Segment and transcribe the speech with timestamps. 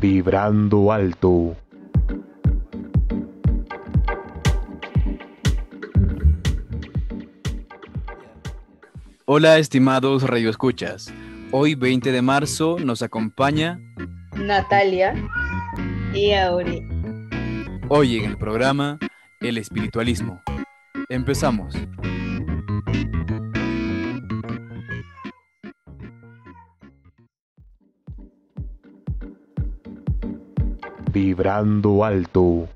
[0.00, 1.56] Vibrando alto.
[9.24, 11.12] Hola estimados radioescuchas.
[11.50, 13.80] Hoy 20 de marzo nos acompaña
[14.36, 15.14] Natalia
[16.14, 16.86] y Auri.
[17.88, 19.00] Hoy en el programa
[19.40, 20.40] El espiritualismo.
[21.08, 21.74] Empezamos.
[31.20, 32.68] Vibrando alto.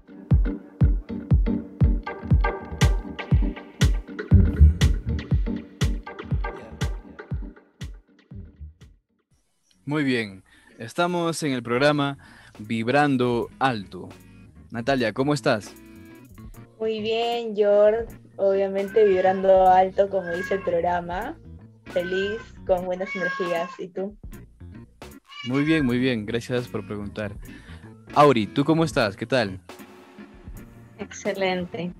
[9.84, 10.42] Muy bien,
[10.80, 12.18] estamos en el programa
[12.58, 14.08] Vibrando Alto.
[14.72, 15.72] Natalia, ¿cómo estás?
[16.80, 18.12] Muy bien, George.
[18.34, 21.38] Obviamente vibrando alto, como dice el programa.
[21.84, 23.70] Feliz, con buenas energías.
[23.78, 24.18] ¿Y tú?
[25.44, 26.26] Muy bien, muy bien.
[26.26, 27.36] Gracias por preguntar.
[28.14, 29.16] Auri, ¿tú cómo estás?
[29.16, 29.58] ¿Qué tal?
[30.98, 31.92] Excelente.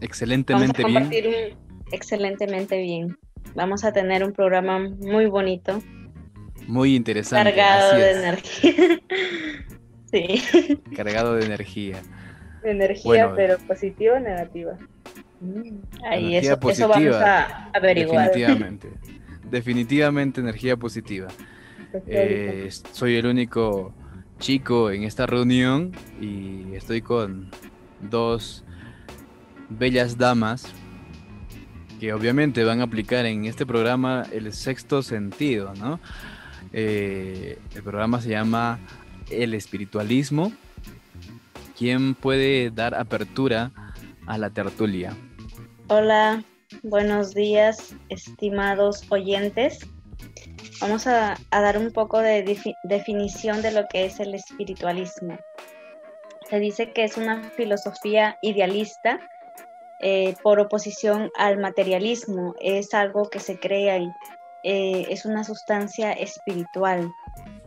[0.00, 1.26] Excelentemente Vamos a bien.
[1.26, 3.18] un- Excelentemente bien.
[3.54, 5.82] Vamos a tener un programa muy bonito,
[6.66, 7.50] Muy interesante.
[7.54, 9.00] cargado de energía.
[10.12, 10.80] sí.
[10.94, 12.00] Cargado de energía.
[12.62, 13.32] Energía, Bueno.
[13.34, 14.72] pero positiva o negativa.
[16.04, 18.26] Ahí Energía eso, eso vamos positiva, a averiguar.
[18.26, 18.88] Definitivamente.
[19.50, 21.28] Definitivamente energía positiva.
[22.06, 23.94] Eh, soy el único
[24.38, 27.50] chico en esta reunión y estoy con
[28.00, 28.64] dos
[29.68, 30.66] bellas damas
[31.98, 35.98] que obviamente van a aplicar en este programa el sexto sentido, ¿no?
[36.72, 38.78] Eh, el programa se llama
[39.30, 40.52] El espiritualismo.
[41.76, 43.72] ¿Quién puede dar apertura
[44.26, 45.16] a la tertulia?
[45.88, 46.44] Hola,
[46.82, 49.80] buenos días, estimados oyentes.
[50.80, 55.36] Vamos a, dar un poco de defi- definición de lo que es el espiritualismo.
[56.48, 59.18] Se dice que es una filosofía idealista
[60.00, 62.54] eh, por oposición al materialismo.
[62.60, 64.08] Es algo que se crea y
[64.62, 67.10] eh, es una sustancia espiritual.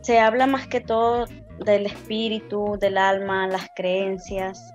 [0.00, 1.26] Se habla más que todo
[1.64, 4.74] del espíritu, del alma, las creencias,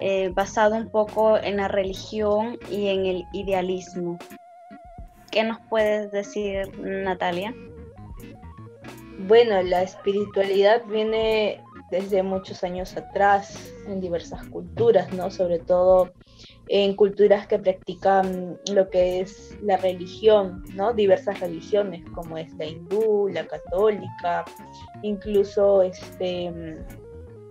[0.00, 4.16] eh, basado un poco en la religión y en el idealismo.
[5.38, 7.54] ¿Qué nos puedes decir, Natalia?
[9.20, 11.62] Bueno, la espiritualidad viene
[11.92, 15.30] desde muchos años atrás en diversas culturas, ¿no?
[15.30, 16.10] Sobre todo
[16.66, 20.92] en culturas que practican lo que es la religión, ¿no?
[20.92, 24.44] Diversas religiones, como es la hindú, la católica,
[25.02, 26.52] incluso este,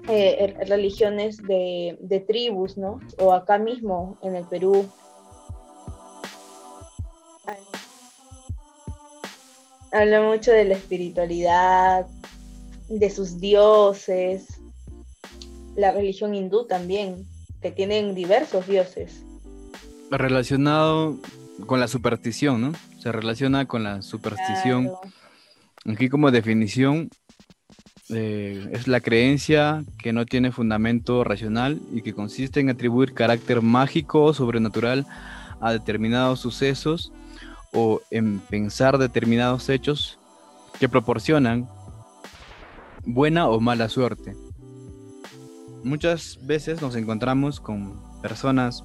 [0.10, 3.00] eh, religiones de, de tribus, ¿no?
[3.18, 4.86] O acá mismo en el Perú,
[9.92, 12.08] habla mucho de la espiritualidad,
[12.90, 14.60] de sus dioses,
[15.76, 17.26] la religión hindú también,
[17.62, 19.24] que tienen diversos dioses.
[20.10, 21.18] Relacionado
[21.66, 22.74] con la superstición, ¿no?
[23.00, 24.86] Se relaciona con la superstición.
[24.86, 25.02] Claro.
[25.86, 27.10] Aquí como definición
[28.10, 33.62] eh, es la creencia que no tiene fundamento racional y que consiste en atribuir carácter
[33.62, 35.06] mágico o sobrenatural
[35.60, 37.12] a determinados sucesos
[37.80, 40.18] o en pensar determinados hechos
[40.80, 41.70] que proporcionan
[43.06, 44.36] buena o mala suerte.
[45.84, 48.84] Muchas veces nos encontramos con personas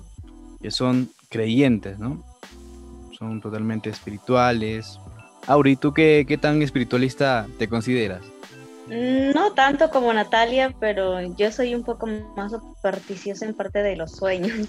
[0.60, 2.22] que son creyentes, ¿no?
[3.18, 4.98] Son totalmente espirituales,
[5.46, 8.20] Auri, ¿tú qué, qué tan espiritualista te consideras?
[8.88, 14.12] No tanto como Natalia, pero yo soy un poco más supersticiosa en parte de los
[14.12, 14.68] sueños.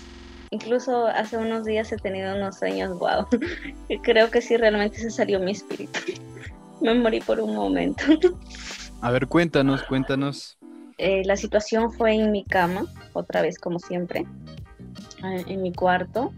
[0.54, 3.26] Incluso hace unos días he tenido unos sueños, wow.
[4.04, 6.00] Creo que sí, realmente se salió mi espíritu.
[6.80, 8.04] Me morí por un momento.
[9.02, 10.60] A ver, cuéntanos, cuéntanos.
[11.00, 14.28] Eh, la situación fue en mi cama, otra vez como siempre,
[15.24, 16.32] en mi cuarto.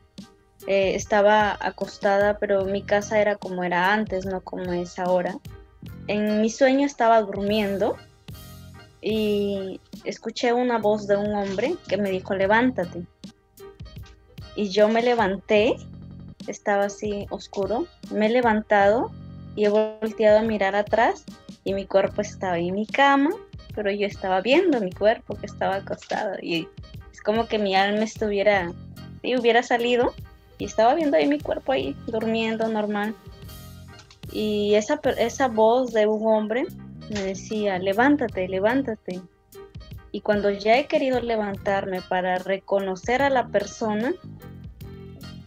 [0.65, 5.35] Eh, estaba acostada, pero mi casa era como era antes, no como es ahora.
[6.07, 7.97] En mi sueño estaba durmiendo
[9.01, 13.05] y escuché una voz de un hombre que me dijo, levántate.
[14.55, 15.75] Y yo me levanté,
[16.47, 19.11] estaba así oscuro, me he levantado
[19.55, 21.23] y he volteado a mirar atrás
[21.63, 23.31] y mi cuerpo estaba en mi cama,
[23.73, 26.67] pero yo estaba viendo mi cuerpo que estaba acostado y
[27.11, 28.71] es como que mi alma estuviera,
[29.21, 30.13] si hubiera salido
[30.57, 33.15] y estaba viendo ahí mi cuerpo ahí durmiendo normal.
[34.31, 36.65] Y esa, esa voz de un hombre
[37.09, 39.21] me decía, levántate, levántate.
[40.15, 44.13] Y cuando ya he querido levantarme para reconocer a la persona,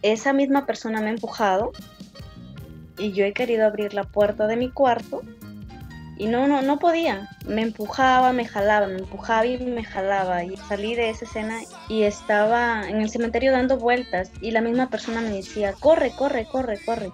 [0.03, 1.71] esa misma persona me ha empujado
[2.95, 5.23] y yo he querido abrir la puerta de mi cuarto
[6.19, 7.31] y no, no, no podía.
[7.47, 10.43] Me empujaba, me jalaba, me empujaba y me jalaba.
[10.43, 14.91] Y salí de esa escena y estaba en el cementerio dando vueltas y la misma
[14.91, 17.11] persona me decía, corre, corre, corre, corre.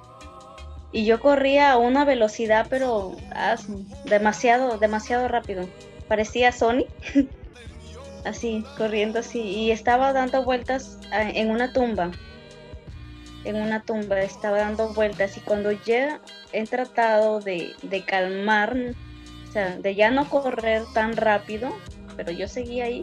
[0.92, 3.56] Y yo corría a una velocidad, pero ah,
[4.04, 5.70] demasiado, demasiado rápido.
[6.10, 6.84] Parecía Sony.
[8.26, 9.40] así, corriendo así.
[9.40, 12.12] Y estaba dando vueltas ah, en una tumba.
[13.44, 15.38] En una tumba, estaba dando vueltas.
[15.38, 16.20] Y cuando ya
[16.52, 17.76] he tratado de,
[18.06, 18.76] calmar,
[19.48, 21.76] o sea, de ya no correr tan rápido,
[22.16, 23.02] pero yo seguí ahí,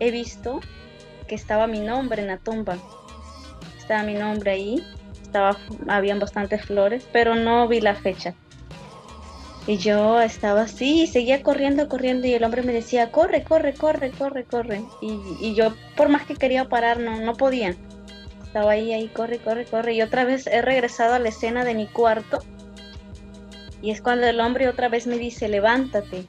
[0.00, 0.60] he visto
[1.28, 2.76] que estaba mi nombre en la tumba.
[3.78, 4.86] Estaba mi nombre ahí,
[5.22, 5.56] estaba,
[5.88, 8.34] habían bastantes flores, pero no vi la fecha.
[9.66, 14.10] Y yo estaba así, seguía corriendo, corriendo, y el hombre me decía, corre, corre, corre,
[14.10, 14.82] corre, corre.
[15.00, 17.74] Y, yo, por más que quería parar, no, no podía.
[18.44, 19.94] Estaba ahí, ahí, corre, corre, corre.
[19.94, 22.40] Y otra vez he regresado a la escena de mi cuarto.
[23.80, 26.26] Y es cuando el hombre otra vez me dice, levántate.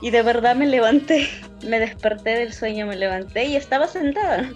[0.00, 1.28] Y de verdad me levanté,
[1.66, 4.50] me desperté del sueño, me levanté y estaba sentada.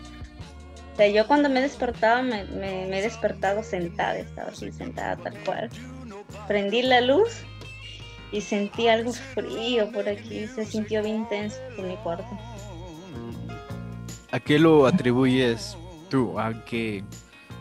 [0.94, 5.16] O sea, yo cuando me despertaba, me, me, me he despertado sentada, estaba así sentada
[5.16, 5.68] tal cual.
[6.46, 7.44] Prendí la luz
[8.32, 12.26] y sentí algo frío por aquí, se sintió bien intenso en mi cuarto.
[14.32, 15.76] ¿A qué lo atribuyes
[16.08, 16.40] tú?
[16.40, 17.04] ¿A que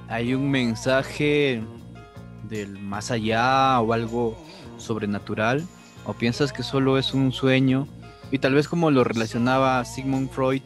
[0.07, 1.61] hay un mensaje
[2.49, 4.37] del más allá o algo
[4.77, 5.65] sobrenatural?
[6.05, 7.87] ¿O piensas que solo es un sueño?
[8.31, 10.63] Y tal vez como lo relacionaba Sigmund Freud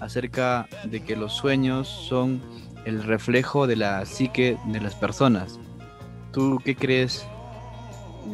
[0.00, 2.40] acerca de que los sueños son
[2.84, 5.58] el reflejo de la psique de las personas.
[6.32, 7.26] ¿Tú qué crees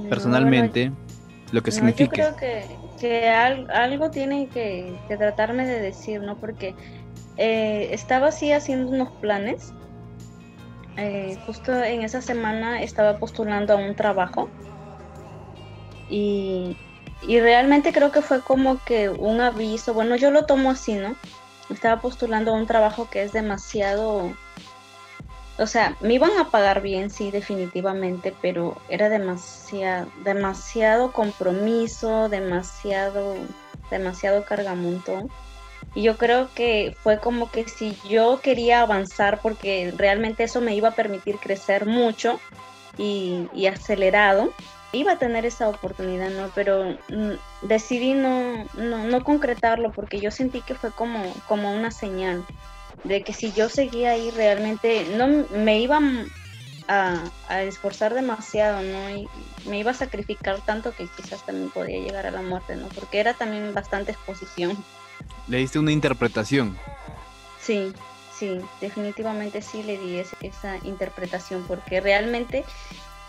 [0.09, 0.93] personalmente
[1.53, 2.31] lo que significa.
[2.31, 2.69] Yo creo
[2.99, 6.37] que, algo tiene que, tratarme de decir, ¿no?
[6.37, 6.75] Porque
[7.37, 9.73] eh, estaba así haciendo unos planes.
[10.97, 14.49] Eh, justo en esa semana estaba postulando a un trabajo.
[16.11, 16.77] Y,
[17.27, 19.95] y realmente creo que fue como que un aviso.
[19.95, 21.15] Bueno, yo lo tomo así, ¿no?
[21.71, 24.33] Estaba postulando a un trabajo que es demasiado
[25.59, 33.35] o sea, me iban a pagar bien, sí, definitivamente, pero era demasiado, compromiso, demasiado,
[33.91, 35.29] demasiado cargamontón.
[35.95, 40.77] Y yo creo que fue como que si yo quería avanzar, porque realmente eso me
[40.77, 42.39] iba a permitir crecer mucho
[42.97, 44.53] y, acelerado,
[44.93, 46.51] iba a tener esa oportunidad, ¿no?
[46.55, 47.33] Pero mm,
[47.63, 52.45] decidí no, no, no concretarlo porque yo sentí que fue como, como una señal
[53.05, 56.01] de que si yo seguía ahí realmente no me iba
[56.89, 57.31] a,
[57.63, 59.11] esforzar demasiado, ¿no?
[59.11, 59.29] Y
[59.67, 62.89] me iba a sacrificar tanto que quizás también podía llegar a la muerte, ¿no?
[62.89, 64.77] Porque era también bastante exposición.
[65.47, 66.79] ¿Le diste una interpretación?
[67.61, 67.93] Sí,
[68.35, 72.65] sí, definitivamente sí le di esa interpretación, porque realmente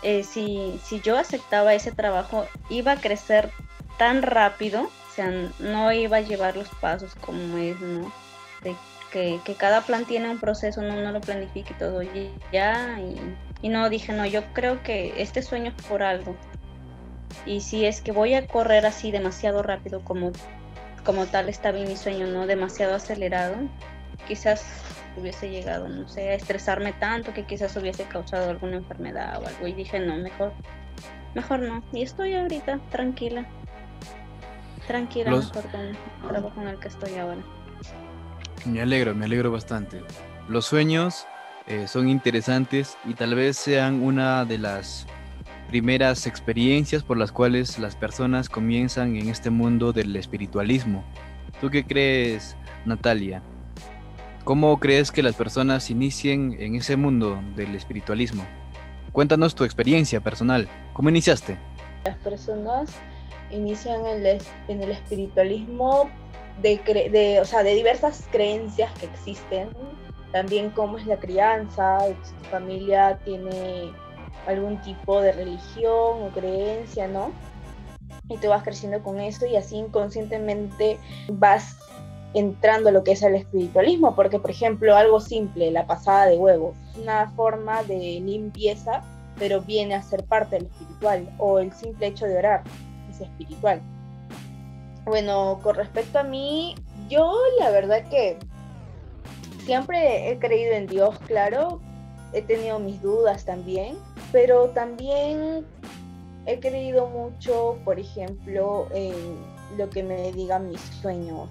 [0.02, 3.50] eh, si, si yo aceptaba ese trabajo, iba a crecer
[3.98, 8.10] tan rápido, o sea, no iba a llevar los pasos como es, ¿no?
[8.62, 8.74] De
[9.10, 12.98] que, cada plan tiene un proceso, no, no lo planifique todo y ya.
[13.62, 16.34] Y, no, dije, no, yo creo que este sueño es por algo.
[17.46, 20.32] Y si es que voy a correr así demasiado rápido como,
[21.04, 23.56] como tal está bien mi sueño, no demasiado acelerado,
[24.26, 24.64] quizás
[25.16, 29.66] hubiese llegado, no sé, a estresarme tanto que quizás hubiese causado alguna enfermedad o algo.
[29.66, 30.52] Y dije, no, mejor,
[31.34, 31.82] mejor no.
[31.92, 33.46] Y estoy ahorita tranquila.
[34.86, 35.96] Tranquila, mejor con el
[36.28, 37.42] trabajo en el que estoy ahora.
[38.66, 40.02] Me alegro, me alegro bastante.
[40.48, 41.26] Los sueños
[41.66, 45.06] eh, son interesantes y tal vez sean una de las
[45.68, 51.04] primeras experiencias por las cuales las personas comienzan en este mundo del espiritualismo.
[51.60, 53.42] ¿Tú qué crees, Natalia?
[54.44, 58.44] ¿Cómo crees que las personas inicien en ese mundo del espiritualismo?
[59.12, 60.68] Cuéntanos tu experiencia personal.
[60.92, 61.56] ¿Cómo iniciaste?
[62.04, 62.90] Las personas
[63.50, 66.10] inician en el espiritualismo
[66.60, 69.70] de, o sea, de diversas creencias que existen,
[70.32, 73.90] también cómo es la crianza, si tu familia tiene
[74.46, 77.32] algún tipo de religión o creencia, ¿no?
[78.28, 81.76] Y tú vas creciendo con eso y así inconscientemente vas
[82.32, 86.36] entrando a lo que es el espiritualismo, porque por ejemplo algo simple, la pasada de
[86.36, 89.02] huevo, una forma de limpieza,
[89.38, 92.62] pero viene a ser parte del espiritual, o el simple hecho de orar
[93.10, 93.80] es espiritual.
[95.10, 96.76] Bueno, con respecto a mí,
[97.08, 98.38] yo la verdad que
[99.64, 101.80] siempre he creído en Dios, claro,
[102.32, 103.96] he tenido mis dudas también,
[104.30, 105.66] pero también
[106.46, 109.12] he creído mucho, por ejemplo, en
[109.76, 111.48] lo que me digan mis sueños,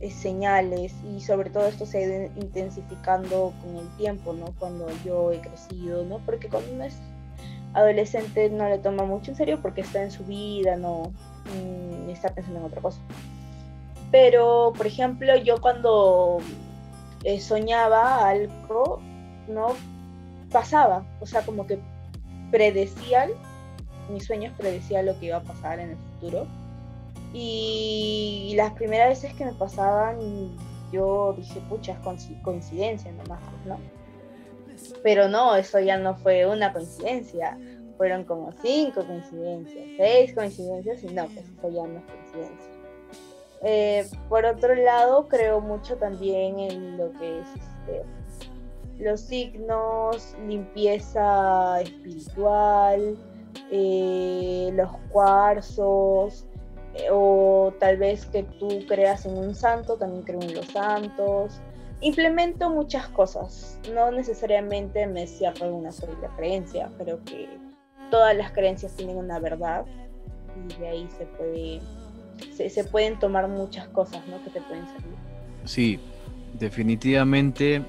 [0.00, 4.46] eh, señales y sobre todo esto se ha ido intensificando con el tiempo, ¿no?
[4.58, 6.18] Cuando yo he crecido, ¿no?
[6.26, 6.96] Porque cuando uno es
[7.74, 11.12] adolescente no le toma mucho en serio porque está en su vida, no
[11.54, 13.00] mm, está pensando en otra cosa.
[14.10, 16.38] Pero, por ejemplo, yo cuando
[17.24, 19.00] eh, soñaba algo,
[19.48, 19.68] ¿no?
[20.50, 21.78] Pasaba, o sea, como que
[22.50, 23.30] predecían,
[24.08, 26.46] mis sueños predecían lo que iba a pasar en el futuro.
[27.32, 30.18] Y las primeras veces que me pasaban,
[30.92, 31.96] yo dije, pucha,
[32.42, 33.78] coincidencia nomás, ¿no?
[35.02, 37.58] Pero no, eso ya no fue una coincidencia,
[37.96, 42.70] fueron como cinco coincidencias, seis coincidencias, y no, pues eso ya no es coincidencia.
[43.62, 48.02] Eh, por otro lado, creo mucho también en lo que es este,
[48.98, 53.16] los signos, limpieza espiritual,
[53.70, 56.46] eh, los cuarzos,
[56.94, 61.60] eh, o tal vez que tú creas en un santo, también creo en los santos.
[62.02, 67.48] Implemento muchas cosas, no necesariamente me cierro en una sola creencia, creo que
[68.10, 69.84] todas las creencias tienen una verdad
[70.68, 71.80] y de ahí se puede
[72.52, 74.42] se, pueden tomar muchas cosas ¿no?
[74.44, 75.14] que te pueden servir.
[75.64, 76.00] Sí,
[76.58, 77.82] definitivamente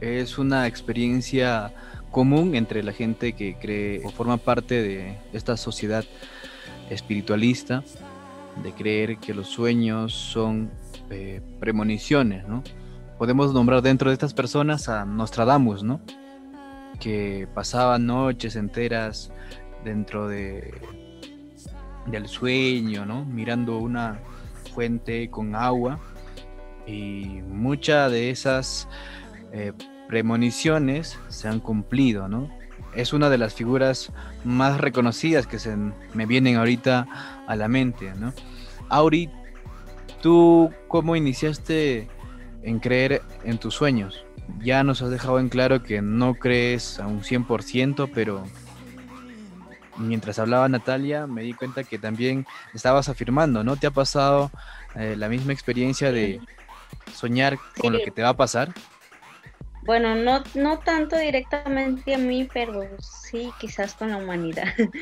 [0.00, 1.72] es una experiencia
[2.10, 6.04] común entre la gente que cree o forma parte de esta sociedad
[6.90, 7.82] espiritualista,
[8.62, 10.70] de creer que los sueños son
[11.10, 12.62] eh, premoniciones, ¿no?
[13.18, 16.00] Podemos nombrar dentro de estas personas a Nostradamus, ¿no?
[17.00, 19.30] Que pasaba noches enteras
[19.84, 20.72] dentro de
[22.06, 23.24] del sueño, ¿no?
[23.24, 24.20] Mirando una
[24.74, 26.00] fuente con agua
[26.86, 28.88] y muchas de esas
[29.52, 29.72] eh,
[30.08, 32.50] premoniciones se han cumplido, ¿no?
[32.94, 34.12] Es una de las figuras
[34.44, 37.06] más reconocidas que se me vienen ahorita
[37.46, 38.32] a la mente, ¿no?
[38.88, 39.30] Auri,
[40.22, 42.08] ¿tú cómo iniciaste
[42.62, 44.23] en creer en tus sueños?
[44.60, 48.44] Ya nos has dejado en claro que no crees a un 100%, pero
[49.96, 53.76] mientras hablaba Natalia, me di cuenta que también estabas afirmando, ¿no?
[53.76, 54.50] ¿Te ha pasado
[54.96, 56.40] eh, la misma experiencia de
[57.14, 58.72] soñar con lo que te va a pasar?
[59.82, 64.68] Bueno, no, no tanto directamente a mí, pero sí quizás con la humanidad.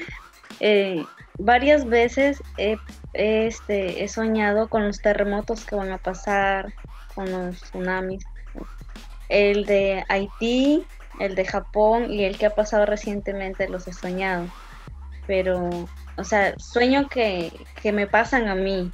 [0.60, 1.02] Eh,
[1.38, 2.76] varias veces he,
[3.14, 6.72] este, he soñado con los terremotos que van a pasar,
[7.14, 8.22] con los tsunamis.
[9.32, 10.84] El de Haití,
[11.18, 14.46] el de Japón y el que ha pasado recientemente los he soñado
[15.26, 15.68] pero,
[16.16, 17.52] o sea, sueño que,
[17.92, 18.90] me pasan a mí,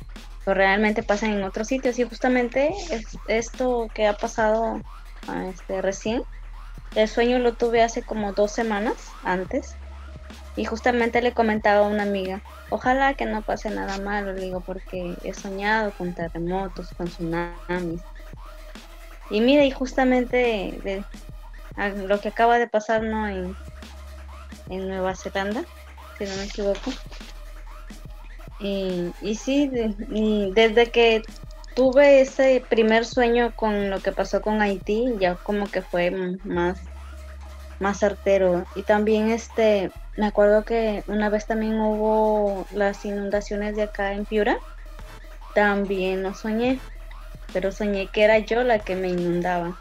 [0.47, 1.99] o realmente pasan en otros sitios.
[1.99, 4.81] Y justamente es, esto que ha pasado
[5.53, 6.23] este, recién,
[6.95, 9.77] el sueño lo tuve hace como dos semanas antes.
[10.57, 14.61] Y justamente le comentaba a una amiga, ojalá que no pase nada malo, le digo,
[14.61, 18.03] porque he soñado con terremotos, con tsunamis.
[19.31, 21.05] Y mira, y justamente
[22.09, 23.57] lo que acaba de pasar en,
[24.69, 25.65] en Nueva Zelanda,
[26.17, 26.91] si no me equivoco.
[28.59, 29.71] Y, y sí,
[30.53, 31.23] desde que
[31.75, 36.81] tuve ese primer sueño con lo que pasó con Haití, ya como que fue más,
[37.79, 38.67] más certero.
[38.75, 44.27] Y también este, me acuerdo que una vez también hubo las inundaciones de acá en
[44.27, 44.59] Piura.
[45.55, 46.81] También lo soñé,
[47.53, 49.77] pero soñé que era yo la que me inundaba.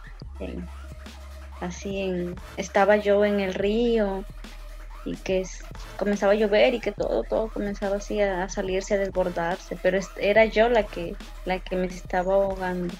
[1.61, 4.23] así en, estaba yo en el río
[5.05, 5.43] y que
[5.97, 10.45] comenzaba a llover y que todo, todo comenzaba así a, salirse, a desbordarse, pero era
[10.45, 12.93] yo la que, la que me estaba ahogando.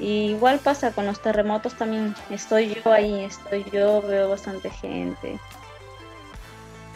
[0.00, 5.38] igual pasa con los terremotos también, estoy yo ahí, estoy yo, veo bastante gente.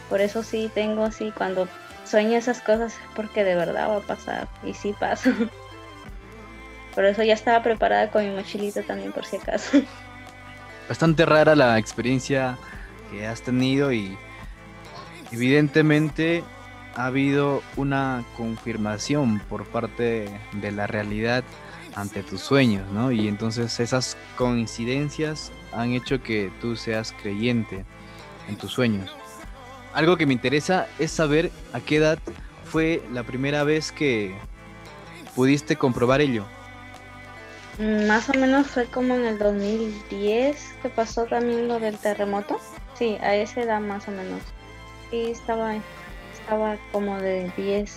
[0.09, 1.67] Por eso sí tengo así, cuando
[2.03, 5.33] sueño esas cosas porque de verdad va a pasar, y sí pasa.
[6.95, 9.81] Por eso ya estaba preparada con mi mochilita también por si acaso.
[10.89, 12.57] Bastante rara la experiencia
[13.11, 14.17] que has tenido y
[15.31, 16.43] evidentemente
[16.95, 21.43] ha habido una confirmación por parte de la realidad
[21.95, 23.11] ante tus sueños, ¿no?
[23.11, 27.85] Y entonces esas coincidencias han hecho que tú seas creyente
[28.47, 29.15] en tus sueños.
[29.93, 32.19] Algo que me interesa es saber a qué edad
[32.65, 34.35] fue la primera vez que
[35.35, 36.45] pudiste comprobar ello.
[37.79, 42.59] Más o menos fue como en el 2010 que pasó también lo del terremoto.
[42.97, 44.41] Sí, a esa edad más o menos.
[45.09, 45.75] Sí, estaba,
[46.33, 47.91] estaba como de 10,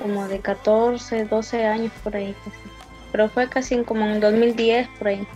[0.00, 2.36] como de 14, 12 años por ahí.
[3.10, 5.26] Pero fue casi como en 2010 por ahí.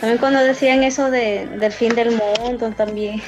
[0.00, 3.20] También cuando decían eso de, del fin del mundo también.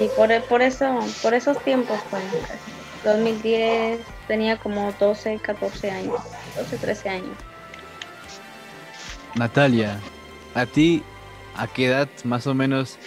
[0.00, 2.22] Y por, por eso, por esos tiempos, pues,
[3.04, 6.20] 2010 tenía como 12, 14 años,
[6.58, 7.36] 12, 13 años.
[9.36, 10.00] Natalia,
[10.54, 11.02] ¿a ti
[11.56, 12.98] a qué edad más o menos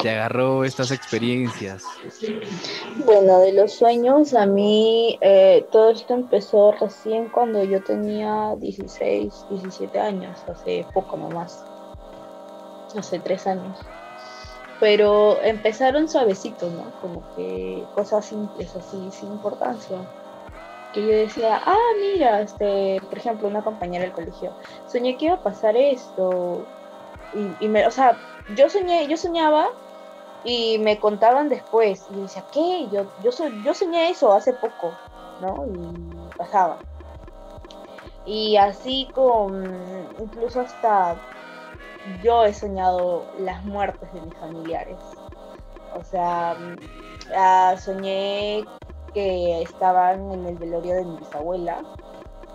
[0.00, 1.84] te agarró estas experiencias?
[3.04, 9.46] Bueno, de los sueños, a mí eh, todo esto empezó recién cuando yo tenía 16,
[9.50, 11.64] 17 años, hace poco nomás,
[12.96, 13.78] hace tres años.
[14.80, 16.92] Pero empezaron suavecitos, ¿no?
[17.00, 19.98] Como que cosas simples, así, sin importancia.
[20.98, 24.52] Que yo decía, ah, mira, este, por ejemplo, una compañera del colegio,
[24.88, 26.64] soñé que iba a pasar esto.
[27.60, 28.18] Y, me, o sea,
[28.56, 29.68] yo soñé, yo soñaba
[30.42, 32.04] y me contaban después.
[32.10, 32.88] Y yo decía, ¿qué?
[32.90, 34.90] Yo, yo, soy, yo soñé eso hace poco,
[35.40, 35.66] ¿no?
[35.66, 36.78] Y pasaba.
[38.26, 39.72] Y así con,
[40.18, 41.16] incluso hasta
[42.24, 44.96] yo he soñado las muertes de mis familiares.
[45.94, 46.56] O sea,
[47.36, 48.64] ah, soñé
[49.12, 51.82] que estaban en el velorio de mi bisabuela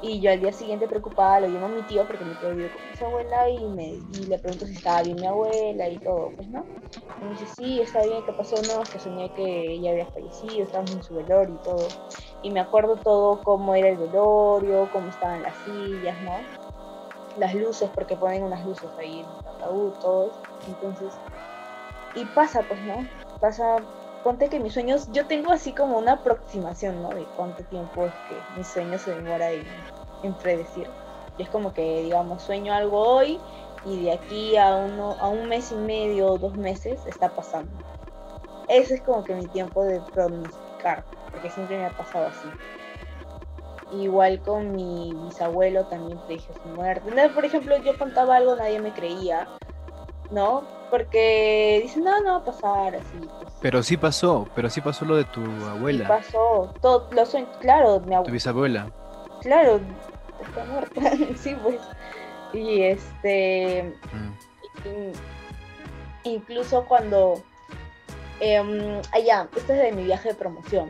[0.03, 2.69] y yo al día siguiente preocupada lo llamo a mi tío porque mi tío vive
[2.69, 6.33] con mi abuela y, me, y le pregunto si estaba bien mi abuela y todo,
[6.35, 6.65] pues no.
[7.21, 8.57] Y me dice, sí, está bien, ¿qué pasó?
[8.63, 11.87] No, que soñé que ella había fallecido, estábamos en su velorio y todo.
[12.41, 16.37] Y me acuerdo todo cómo era el velorio, cómo estaban las sillas, ¿no?
[17.37, 20.31] Las luces, porque ponen unas luces ahí en el ataúd, todo.
[20.67, 21.13] Entonces,
[22.13, 23.07] y pasa, pues, ¿no?
[23.39, 23.77] Pasa
[24.23, 27.09] ponte que mis sueños, yo tengo así como una aproximación, ¿no?
[27.09, 29.63] De cuánto tiempo es que mi sueño se demora en,
[30.23, 30.87] en predecir.
[31.37, 33.39] Y es como que, digamos, sueño algo hoy
[33.85, 37.71] y de aquí a, uno, a un mes y medio o dos meses está pasando.
[38.67, 42.47] Ese es como que mi tiempo de pronosticar, porque siempre me ha pasado así.
[43.91, 47.11] Igual con mi bisabuelo también predije su muerte.
[47.29, 49.47] Por ejemplo, yo contaba algo, nadie me creía,
[50.31, 50.63] ¿no?
[50.89, 53.17] Porque dicen, no, no va a pasar así.
[53.41, 53.53] Pues.
[53.61, 56.05] Pero sí pasó, pero sí pasó lo de tu abuela.
[56.05, 58.23] Sí pasó, todo, lo soy, claro, mi abuela.
[58.23, 58.91] Tu bisabuela.
[59.41, 59.79] Claro,
[60.41, 61.01] está muerta,
[61.35, 61.79] sí, pues.
[62.53, 63.95] Y este.
[64.13, 65.11] Mm.
[66.23, 67.41] incluso cuando.
[68.39, 70.89] Eh, allá, esto es de mi viaje de promoción.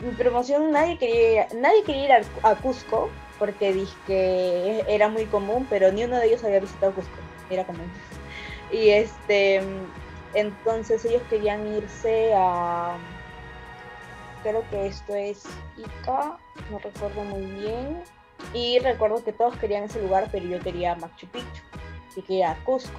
[0.00, 5.24] Mi promoción nadie quería ir, nadie quería ir a, Cusco porque dije que era muy
[5.26, 7.16] común, pero ni uno de ellos había visitado Cusco.
[7.50, 7.90] Era común.
[8.70, 9.62] Y este.
[10.34, 12.96] Entonces ellos querían irse a.
[14.42, 15.44] Creo que esto es
[15.76, 16.38] Ica,
[16.70, 18.02] no recuerdo muy bien
[18.54, 21.62] y recuerdo que todos querían ese lugar, pero yo quería Machu Picchu
[22.16, 22.98] y quería Cusco.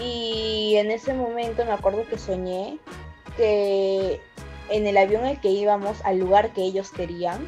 [0.00, 2.78] Y en ese momento me acuerdo que soñé
[3.36, 4.20] que
[4.70, 7.46] en el avión en el que íbamos al lugar que ellos querían,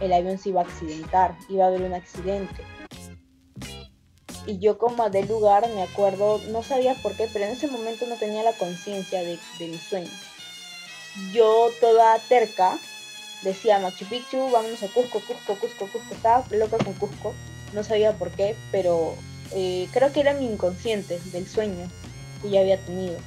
[0.00, 2.62] el avión se iba a accidentar, iba a haber un accidente.
[4.46, 8.06] Y yo como del lugar me acuerdo, no sabía por qué, pero en ese momento
[8.06, 10.10] no tenía la conciencia de, de mi sueño.
[11.32, 12.78] Yo toda terca,
[13.42, 16.14] decía Machu Picchu, vámonos a Cusco, Cusco, Cusco, Cusco.
[16.14, 17.34] Estaba loca con Cusco,
[17.72, 19.14] no sabía por qué, pero
[19.52, 21.88] eh, creo que era mi inconsciente del sueño
[22.42, 23.18] que ya había tenido.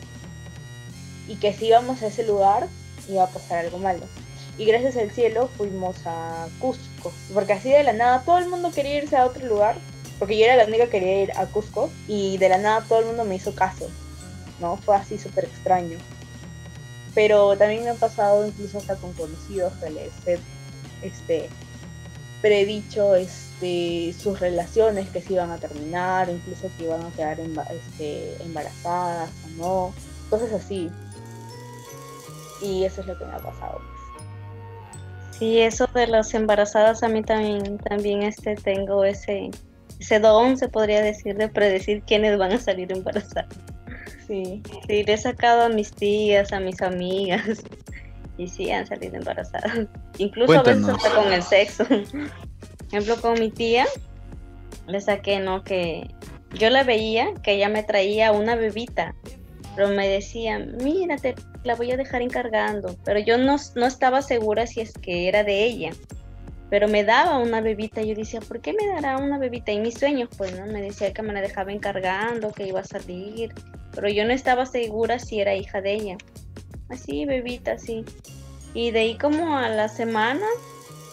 [1.28, 2.68] Y que si íbamos a ese lugar
[3.08, 4.06] iba a pasar algo malo.
[4.58, 8.72] Y gracias al cielo fuimos a Cusco, porque así de la nada todo el mundo
[8.72, 9.78] quería irse a otro lugar,
[10.24, 13.00] porque yo era la única que quería ir a Cusco y de la nada todo
[13.00, 13.90] el mundo me hizo caso.
[14.62, 14.78] ¿no?
[14.78, 15.98] Fue así súper extraño
[17.14, 20.40] pero también me ha pasado incluso hasta con conocidos que les he
[21.04, 21.50] este,
[22.42, 28.42] predicho este, sus relaciones que se iban a terminar, incluso que iban a quedar este,
[28.44, 29.94] embarazadas o no,
[30.30, 30.90] cosas así.
[32.62, 33.80] Y eso es lo que me ha pasado.
[33.80, 35.38] Pues.
[35.38, 39.52] Sí, eso de las embarazadas a mí también, también este, tengo ese,
[40.04, 43.48] ese don, se podría decir, de predecir quiénes van a salir embarazadas.
[44.28, 44.62] Sí.
[44.88, 47.64] Sí, le he sacado a mis tías, a mis amigas.
[48.38, 49.88] Y sí, han salido embarazadas.
[50.18, 51.86] Incluso a veces hasta con el sexo.
[51.86, 52.02] Por
[52.88, 53.86] ejemplo, con mi tía,
[54.88, 55.64] le saqué, ¿no?
[55.64, 56.10] Que
[56.54, 59.16] yo la veía, que ella me traía una bebita.
[59.76, 62.96] Pero me decía, mírate, la voy a dejar encargando.
[63.06, 65.92] Pero yo no, no estaba segura si es que era de ella
[66.70, 68.02] pero me daba una bebita.
[68.02, 69.72] Yo decía, ¿por qué me dará una bebita?
[69.72, 70.66] Y mis sueños, pues, ¿no?
[70.66, 73.54] Me decía que me la dejaba encargando, que iba a salir,
[73.94, 76.18] pero yo no estaba segura si era hija de ella.
[76.90, 78.04] Así, bebita, sí.
[78.74, 80.46] Y de ahí como a la semana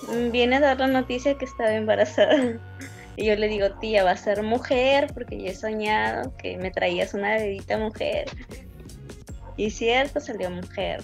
[0.09, 2.59] mm, viene a dar la noticia que estaba embarazada.
[3.17, 6.71] Y yo le digo, tía, va a ser mujer, porque yo he soñado que me
[6.71, 8.31] traías una bebita mujer.
[9.59, 11.03] Y cierto, salió mujer.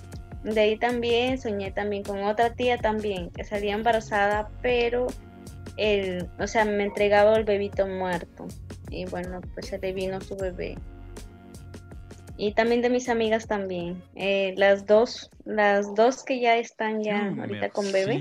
[0.55, 5.07] De ahí también soñé también con otra tía también, que salía embarazada, pero
[5.77, 8.47] el, o sea, me entregaba el bebito muerto.
[8.91, 10.77] Y bueno, pues se le vino su bebé
[12.39, 14.03] y también de mis amigas también.
[14.15, 18.21] Eh, las dos, las dos que ya están ya ah, ahorita con bebé,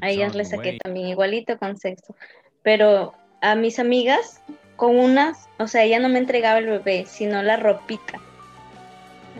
[0.00, 2.16] a ellas les saqué también igualito con sexo.
[2.62, 4.40] Pero a mis amigas,
[4.76, 8.20] con unas, o sea, ella no me entregaba el bebé, sino la ropita.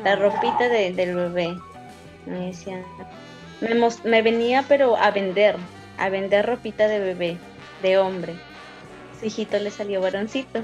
[0.05, 1.57] la ropita de- del bebé.
[2.27, 2.85] Me decía,
[4.05, 5.57] me, venía pero a vender,
[5.99, 7.39] a vender ropita de bebé,
[7.83, 8.35] de hombre.
[9.19, 10.61] Su hijito le salió varoncito.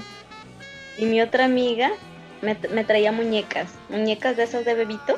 [0.97, 1.91] Y mi otra amiga
[2.41, 5.17] me, traía muñecas, muñecas de esas de bebito,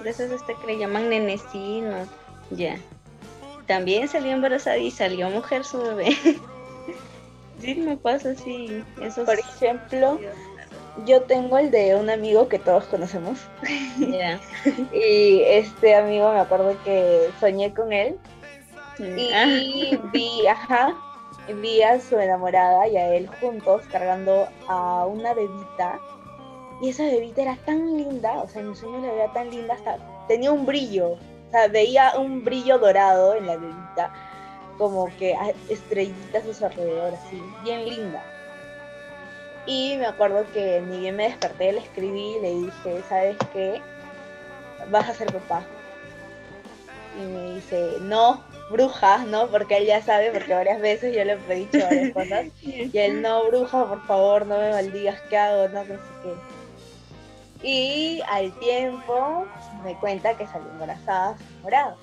[0.00, 2.08] de esas este que le llaman nenecinos,
[2.50, 2.78] ya.
[3.66, 6.16] También salió embarazada y salió mujer su bebé.
[7.60, 8.84] sí, me pasa así.
[9.24, 10.20] Por ejemplo,
[11.04, 13.38] yo tengo el de un amigo que todos conocemos.
[14.92, 18.18] Y este amigo me acuerdo que soñé con él
[19.34, 19.46] Ah.
[19.46, 20.94] y vi, ajá,
[21.60, 26.00] vi a su enamorada y a él juntos cargando a una bebita.
[26.82, 29.74] Y esa bebita era tan linda, o sea, en mi sueño la veía tan linda,
[29.74, 34.12] hasta tenía un brillo, o sea, veía un brillo dorado en la bebita,
[34.76, 35.34] como que
[35.70, 38.22] estrellitas a su alrededor, así, bien linda.
[39.66, 43.82] Y me acuerdo que ni bien me desperté, le escribí y le dije, ¿sabes qué?
[44.90, 45.64] Vas a ser papá.
[47.20, 49.48] Y me dice, no, bruja, ¿no?
[49.48, 52.46] Porque él ya sabe, porque varias veces yo le he dicho varias cosas.
[52.62, 55.68] Y él, no, bruja, por favor, no me maldigas, ¿qué hago?
[55.68, 56.34] No, no sé qué.
[57.62, 59.46] Y al tiempo
[59.82, 61.96] me cuenta que salió embarazada, morado.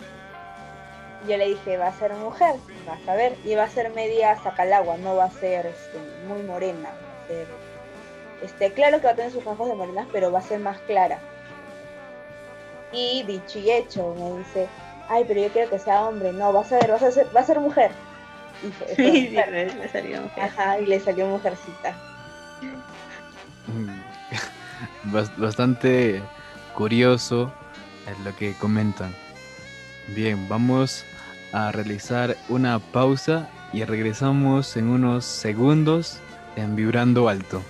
[1.27, 3.37] Yo le dije, va a ser mujer, vas a ver.
[3.45, 6.89] Y va a ser media sacalagua, no va a ser este, muy morena.
[8.41, 10.77] Este, claro que va a tener sus rasgos de morenas, pero va a ser más
[10.81, 11.19] clara.
[12.91, 14.67] Y dicho y hecho, me dice,
[15.09, 16.31] ay, pero yo quiero que sea hombre.
[16.33, 17.91] No, vas a ver, vas a ser, va a ser mujer.
[18.61, 19.75] Y fue- fue Sí, mujer.
[19.75, 20.43] me salió mujer.
[20.43, 21.95] Ajá, y le salió mujercita.
[25.05, 26.21] Bas- Bastante
[26.75, 27.51] curioso
[28.09, 29.15] es lo que comentan.
[30.09, 31.05] Bien, vamos
[31.53, 36.19] a realizar una pausa y regresamos en unos segundos
[36.55, 37.61] en Vibrando Alto.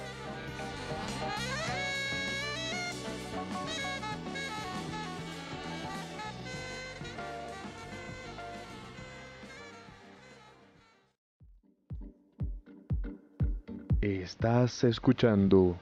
[14.02, 15.78] Estás escuchando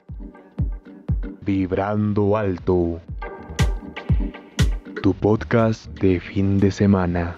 [1.40, 3.00] Vibrando Alto,
[5.02, 7.36] tu podcast de fin de semana.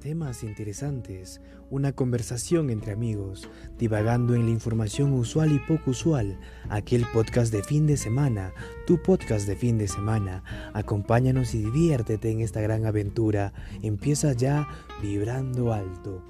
[0.00, 7.04] Temas interesantes, una conversación entre amigos, divagando en la información usual y poco usual, aquel
[7.12, 8.52] podcast de fin de semana,
[8.86, 10.44] tu podcast de fin de semana.
[10.72, 13.52] Acompáñanos y diviértete en esta gran aventura.
[13.82, 14.68] Empieza ya
[15.02, 16.22] vibrando alto.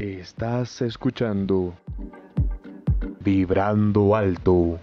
[0.00, 1.74] Estás escuchando
[3.20, 4.78] Vibrando Alto,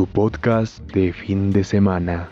[0.00, 2.30] tu podcast de fin de semana.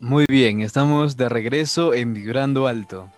[0.00, 3.12] Muy bien, estamos de regreso en Vibrando Alto.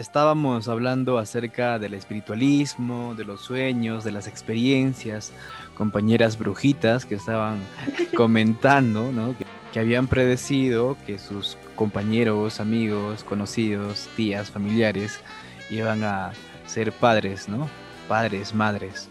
[0.00, 5.30] Estábamos hablando acerca del espiritualismo, de los sueños, de las experiencias,
[5.74, 7.58] compañeras brujitas que estaban
[8.16, 9.36] comentando, ¿no?
[9.36, 15.20] Que, que habían predecido que sus compañeros, amigos, conocidos, tías, familiares
[15.68, 16.32] iban a
[16.64, 17.68] ser padres, ¿no?
[18.08, 19.10] Padres, madres.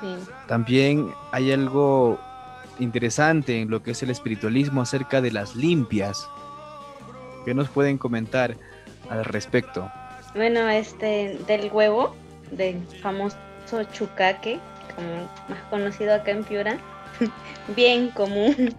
[0.00, 0.16] Sí.
[0.48, 2.18] También hay algo
[2.78, 6.26] interesante en lo que es el espiritualismo acerca de las limpias.
[7.44, 8.56] ¿Qué nos pueden comentar
[9.10, 9.90] al respecto?
[10.34, 12.14] Bueno, este, del huevo,
[12.50, 13.36] del famoso
[13.92, 14.58] chucaque,
[14.94, 16.78] como más conocido acá en Piura,
[17.76, 18.74] bien común.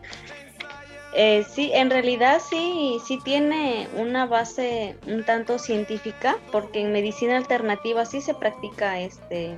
[1.14, 7.36] Eh, sí, en realidad sí, sí tiene una base un tanto científica, porque en medicina
[7.36, 9.56] alternativa sí se practica este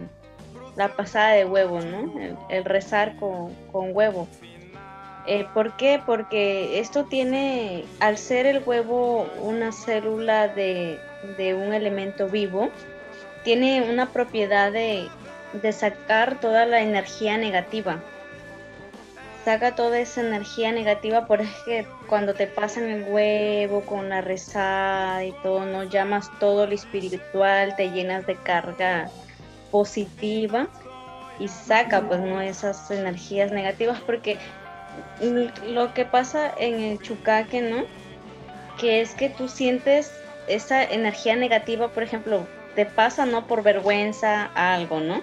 [0.75, 2.19] la pasada de huevo, ¿no?
[2.19, 4.27] El, el rezar con, con huevo.
[5.25, 6.01] Eh, ¿Por qué?
[6.05, 10.99] Porque esto tiene, al ser el huevo una célula de,
[11.55, 12.69] un elemento vivo,
[13.43, 15.09] tiene una propiedad de,
[15.71, 18.01] sacar toda la energía negativa.
[19.45, 25.23] Saca toda esa energía negativa, por que cuando te pasan el huevo con la rezada
[25.25, 29.09] y todo, no llamas todo lo espiritual, te llenas de carga
[29.69, 30.67] positiva
[31.39, 34.38] y saca pues no esas energías negativas porque
[35.67, 37.84] lo que pasa en el chucaque, ¿no?
[38.79, 40.12] Que es que tú sientes
[40.47, 45.21] esa energía negativa, por ejemplo, te pasa no por vergüenza algo, ¿no?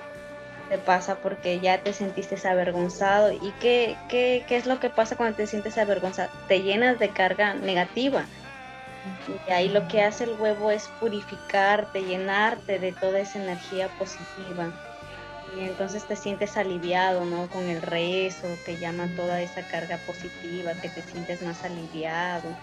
[0.68, 3.32] Te pasa porque ya te sentiste avergonzado.
[3.32, 6.30] ¿Y qué, qué, qué es lo que pasa cuando te sientes avergonzado?
[6.46, 8.24] Te llenas de carga negativa.
[9.26, 14.70] Y ahí lo que hace el huevo es purificarte, llenarte de toda esa energía positiva.
[15.56, 17.48] Y entonces te sientes aliviado, ¿no?
[17.48, 22.56] Con el rezo, que llama toda esa carga positiva, que te sientes más aliviado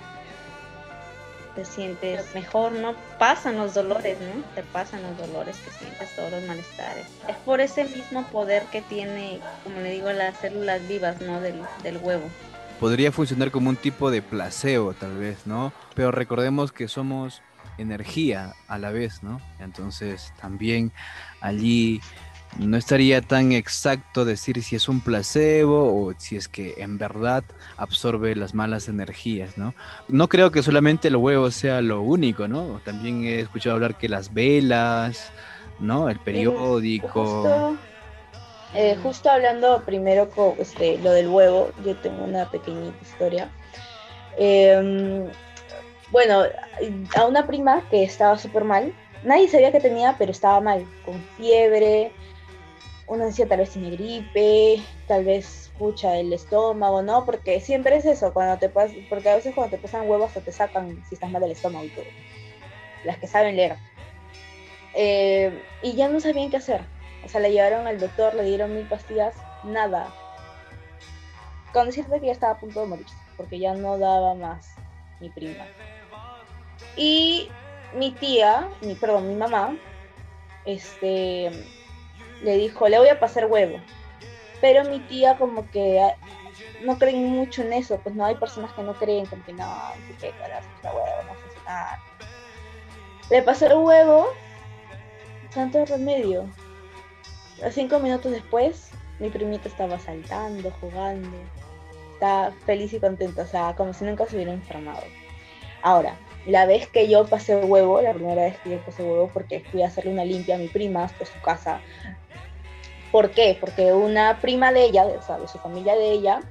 [1.58, 2.94] te sientes mejor, ¿no?
[3.18, 4.44] Pasan los dolores, ¿no?
[4.54, 7.08] Te pasan los dolores que sientes, todos los malestares.
[7.28, 11.42] Es por ese mismo poder que tiene, como le digo, las células vivas, ¿no?
[11.42, 12.30] Del huevo.
[12.80, 15.74] Podría funcionar como un tipo de placebo, tal vez, ¿no?
[15.96, 17.42] Pero recordemos que somos
[17.80, 19.42] energía a la vez, ¿no?
[19.60, 20.92] Entonces también
[21.42, 22.02] allí
[22.60, 27.44] no estaría tan exacto decir si es un placebo o si es que en verdad
[27.78, 29.74] absorbe las malas energías, ¿no?
[30.08, 32.82] No creo que solamente el huevo sea lo único, ¿no?
[32.84, 35.32] También he escuchado hablar que las velas,
[35.80, 36.10] ¿no?
[36.10, 37.08] El periódico.
[37.08, 37.78] Justo,
[38.74, 43.50] eh, justo hablando primero con este, lo del huevo, yo tengo una pequeñita historia.
[44.38, 45.26] Em,
[46.12, 46.44] bueno,
[47.16, 48.94] a una prima que estaba súper mal,
[49.24, 52.12] nadie sabía que tenía, pero estaba mal, con fiebre,
[53.08, 57.26] uno decía tal vez tiene gripe, tal vez pucha el estómago, ¿no?
[57.26, 60.42] Porque siempre es eso, cuando te pas porque a veces cuando te pasan huevos hasta
[60.42, 62.06] te sacan si estás mal del estómago y todo.
[63.06, 63.78] Las que saben leer.
[64.94, 66.82] Eh, y ya no sabían qué hacer.
[67.24, 70.14] O sea, le llevaron al doctor, le dieron mil pastillas, nada.
[71.72, 73.06] Con decirte que ya estaba a punto de morir,
[73.38, 74.68] porque ya no daba más
[75.22, 75.66] mi prima.
[76.96, 77.50] Y
[77.94, 79.78] mi tía, mi, perdón, mi mamá,
[80.66, 81.52] este,
[82.44, 83.80] le dijo, le voy a pasar huevo.
[84.62, 86.16] Pero mi tía como que ah,
[86.84, 89.66] no creen mucho en eso, pues no hay personas que no creen, como que no,
[90.40, 92.00] carajo, huevo, no funciona.
[93.30, 94.28] Le pasó el huevo,
[95.50, 96.50] santo remedio.
[97.64, 101.38] A cinco minutos después, mi primita estaba saltando, jugando,
[102.14, 105.04] estaba feliz y contenta, o sea, como si nunca se hubiera enfermado.
[105.82, 109.60] Ahora, la vez que yo pasé huevo, la primera vez que yo pasé huevo, porque
[109.72, 111.82] fui a hacerle una limpia a mi prima por su casa,
[113.12, 113.58] ¿Por qué?
[113.60, 116.42] Porque una prima de ella, o sea, de su familia de ella,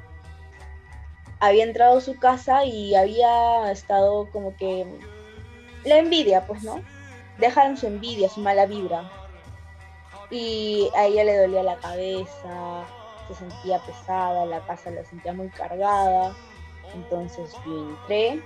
[1.40, 4.86] había entrado a su casa y había estado como que
[5.84, 6.82] la envidia, pues, ¿no?
[7.38, 9.10] Dejaron su envidia, su mala vibra.
[10.30, 12.84] Y a ella le dolía la cabeza,
[13.28, 16.34] se sentía pesada, la casa la sentía muy cargada.
[16.94, 18.42] Entonces yo entré.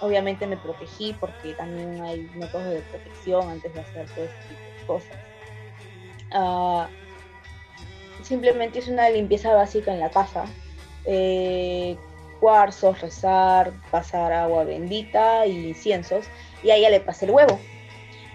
[0.00, 4.60] Obviamente me protegí porque también hay métodos de protección antes de hacer todo este tipo
[4.80, 5.18] de cosas.
[6.34, 7.01] Uh,
[8.32, 10.46] simplemente es una limpieza básica en la casa.
[11.04, 11.98] Eh,
[12.40, 16.24] cuarzos, rezar, pasar agua bendita y inciensos.
[16.62, 17.60] Y a ella le pasé el huevo,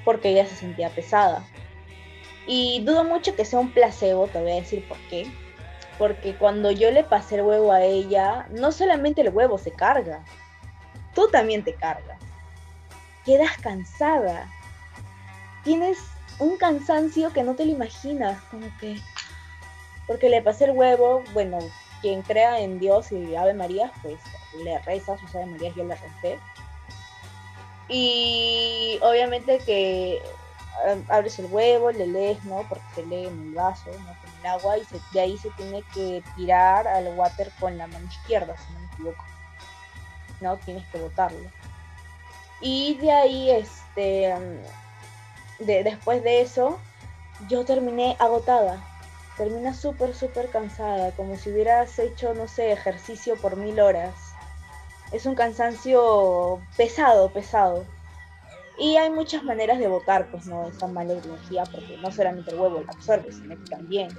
[0.06, 1.44] porque ella se sentía pesada.
[2.46, 5.32] Y dudo mucho que sea un placebo, te voy a decir por qué.
[5.98, 10.24] Porque cuando yo le pasé el huevo a ella, no solamente el huevo se carga,
[11.16, 12.20] tú también te cargas.
[13.26, 14.48] Quedas cansada.
[15.64, 15.98] Tienes
[16.38, 19.02] un cansancio que no te lo imaginas, como que
[20.08, 21.60] porque le pasé el huevo, bueno,
[22.02, 24.20] quien crea en Dios y Ave María, pues
[24.64, 26.40] le reza sus Ave María, yo le recé.
[27.90, 30.22] Y obviamente que
[31.10, 32.64] abres el huevo, le lees, ¿no?
[32.70, 34.16] Porque se lee en el vaso, ¿no?
[34.22, 38.06] Con el agua, y de ahí se tiene que tirar al water con la mano
[38.06, 39.24] izquierda, si no me equivoco.
[40.40, 40.58] ¿No?
[40.58, 41.50] Tienes que botarlo.
[42.62, 44.34] Y de ahí, este,
[45.60, 46.80] de, después de eso,
[47.50, 48.82] yo terminé agotada
[49.38, 54.16] terminas súper, súper cansada, como si hubieras hecho, no sé, ejercicio por mil horas.
[55.12, 57.86] Es un cansancio pesado, pesado.
[58.80, 60.68] Y hay muchas maneras de votar, pues, ¿no?
[60.68, 64.10] Esa mala energía, porque no solamente el huevo la absorbe, sino que también.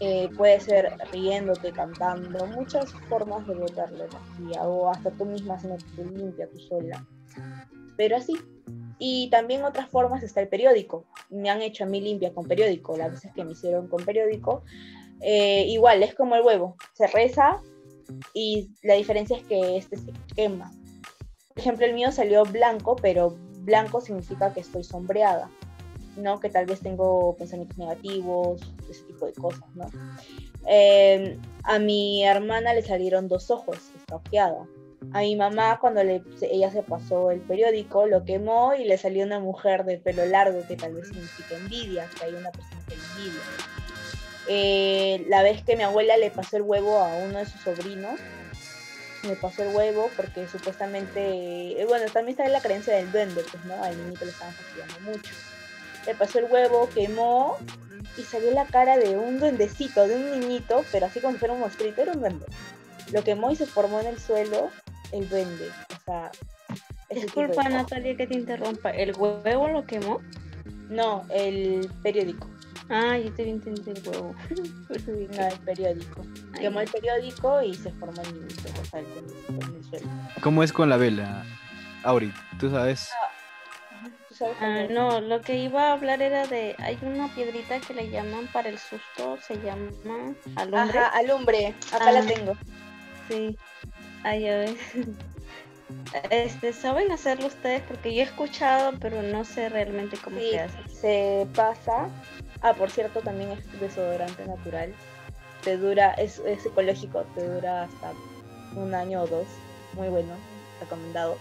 [0.00, 5.54] Eh, puede ser riéndote, cantando, muchas formas de botar la energía, o hasta tú misma
[5.54, 7.04] haciéndote limpia, tú sola.
[7.96, 8.38] Pero así,
[8.98, 11.04] y también otras formas está el periódico.
[11.30, 14.62] Me han hecho a mí limpia con periódico, las veces que me hicieron con periódico.
[15.20, 17.60] Eh, igual, es como el huevo, se reza
[18.34, 20.72] y la diferencia es que este se quema.
[21.48, 25.50] Por ejemplo, el mío salió blanco, pero blanco significa que estoy sombreada,
[26.16, 26.40] ¿no?
[26.40, 29.90] Que tal vez tengo pensamientos negativos, ese tipo de cosas, ¿no?
[30.66, 34.66] Eh, a mi hermana le salieron dos ojos, está ojeada
[35.12, 39.24] a mi mamá cuando le, ella se pasó el periódico, lo quemó y le salió
[39.24, 42.94] una mujer de pelo largo que tal vez significa envidia, que hay una persona que
[42.94, 43.40] envidia.
[44.48, 48.18] Eh, la vez que mi abuela le pasó el huevo a uno de sus sobrinos,
[49.22, 53.64] me pasó el huevo porque supuestamente, eh, bueno, también está la creencia del duende, pues,
[53.64, 53.82] ¿no?
[53.82, 55.34] Al niñito le estaban fastidiando mucho.
[56.06, 57.56] Le pasó el huevo, quemó
[58.16, 61.54] y salió la cara de un duendecito, de un niñito, pero así como si fuera
[61.54, 62.46] un monstruito, era un duende.
[63.12, 64.70] Lo quemó y se formó en el suelo
[65.12, 65.68] el duende.
[65.90, 66.30] O sea,
[67.10, 67.68] Disculpa.
[67.68, 68.90] Natalia, que te interrumpa.
[68.90, 70.20] ¿El huevo lo quemó?
[70.88, 72.48] No, el periódico.
[72.90, 74.34] Ah, yo te entendido el huevo.
[74.88, 76.22] No, el periódico.
[76.54, 79.84] ay, Quemó el periódico y se formó el niñito, o sea, el duendecito en el
[79.84, 80.08] suelo.
[80.42, 81.44] ¿Cómo es con la vela?
[82.04, 83.10] Auri, tú sabes.
[84.28, 86.74] ¿Tú sabes Ah, cómo- no, lo que iba a hablar era de.
[86.78, 89.90] Hay una piedrita que le llaman para el susto, se llama
[90.56, 90.98] alumbre.
[90.98, 91.74] Ajá, alumbre.
[91.92, 92.12] Acá Ah.
[92.12, 92.56] la tengo.
[93.28, 93.56] Sí.
[94.24, 94.76] Ay.
[96.30, 97.80] Este, ¿saben hacerlo ustedes?
[97.88, 100.76] Porque yo he escuchado, pero no sé realmente cómo Sí, se hace.
[100.88, 102.08] se pasa.
[102.60, 104.92] Ah, por cierto, también es desodorante natural.
[105.64, 108.12] Te dura, es, es ecológico, te dura hasta
[108.76, 109.46] un año o dos.
[109.94, 110.34] Muy bueno,
[110.80, 111.38] recomendado.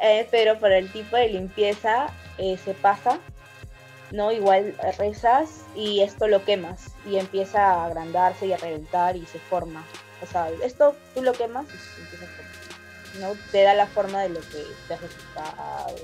[0.00, 2.06] Eh, pero para el tipo de limpieza
[2.38, 3.18] eh, se pasa,
[4.12, 4.30] ¿no?
[4.30, 9.38] Igual rezas y esto lo quemas y empieza a agrandarse y a reventar y se
[9.40, 9.84] forma.
[10.24, 12.54] O sea, esto tú lo quemas y se empieza a formar.
[13.20, 13.50] ¿no?
[13.52, 15.94] Te da la forma de lo que te has resultado.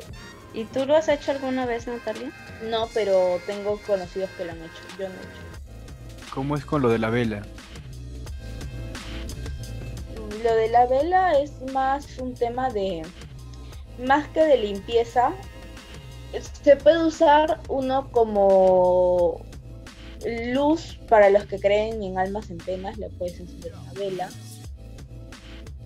[0.53, 2.31] ¿Y tú lo has hecho alguna vez, Natalia?
[2.63, 4.83] No, pero tengo conocidos que lo han hecho.
[4.99, 6.35] Yo no he hecho.
[6.35, 7.43] ¿Cómo es con lo de la vela?
[10.45, 13.03] Lo de la vela es más un tema de,
[13.99, 15.33] más que de limpieza,
[16.63, 19.45] se puede usar uno como
[20.27, 24.29] luz para los que creen en almas en penas, le puedes encender una vela.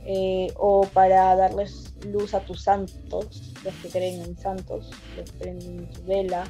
[0.06, 5.88] Eh, o para darles luz a tus santos, los que creen en santos, les prenden
[5.94, 6.44] su vela.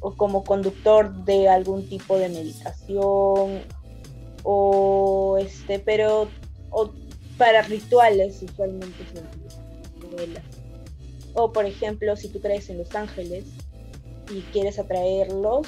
[0.00, 3.62] O como conductor de algún tipo de meditación.
[4.42, 6.28] O este, pero
[6.70, 6.90] o
[7.38, 10.44] para rituales usualmente se utilizan velas.
[11.34, 13.44] O por ejemplo, si tú crees en los ángeles
[14.30, 15.66] y quieres atraerlos,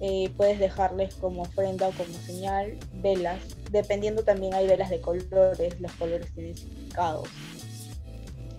[0.00, 3.40] eh, puedes dejarles como ofrenda o como señal velas.
[3.70, 7.28] Dependiendo también hay velas de colores, los colores tienen significados.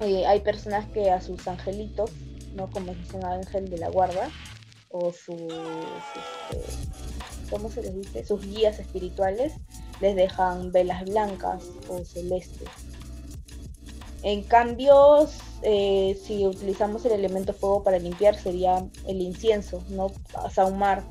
[0.02, 2.12] Eh, hay personas que a sus angelitos,
[2.56, 2.69] ¿no?
[2.69, 4.30] Como dicen ángel de la guarda,
[4.89, 6.62] o sus, este,
[7.50, 8.26] ¿cómo se les dice?
[8.26, 9.54] Sus guías espirituales,
[10.02, 12.69] les dejan velas blancas o celestes.
[14.24, 15.28] En cambio,
[15.62, 20.12] eh, si utilizamos el elemento fuego para limpiar, sería el incienso, ¿no?
[20.52, 21.04] Sahumar,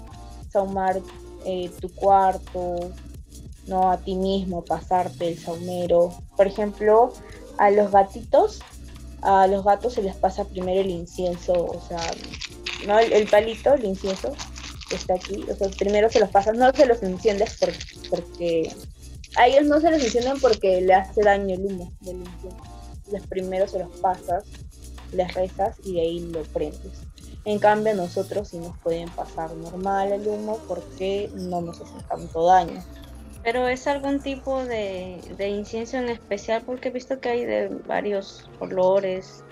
[0.54, 1.00] sahumar
[1.44, 2.92] eh, tu cuarto,
[3.66, 6.14] no a ti mismo, pasarte el saumero.
[6.36, 7.12] Por ejemplo,
[7.58, 8.60] a los gatitos,
[9.22, 12.00] a los gatos se les pasa primero el incienso, o sea,
[12.86, 12.98] ¿no?
[12.98, 14.32] El, palito, el incienso,
[14.88, 17.72] que está aquí, o sea, primero se los pasas, no se los enciendes por-
[18.10, 18.70] porque
[19.36, 22.62] a ellos no se los encienden porque le hace daño el humo del incienso.
[23.10, 24.44] Los primero se los pasas,
[25.12, 26.92] les rezas y de ahí lo prendes.
[27.44, 32.02] En cambio, a nosotros sí nos pueden pasar normal el humo porque no nos hace
[32.08, 32.82] tanto daño.
[33.42, 37.68] Pero es algún tipo de, de incienso en especial porque he visto que hay de
[37.86, 39.44] varios olores,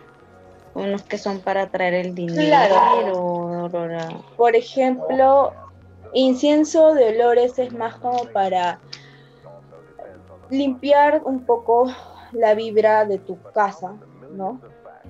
[0.74, 4.24] unos que son para traer el dinero, Claro.
[4.36, 5.52] Por ejemplo,
[6.14, 8.80] incienso de olores es más como para
[10.50, 11.92] limpiar un poco
[12.32, 13.94] la vibra de tu casa,
[14.32, 14.60] ¿no?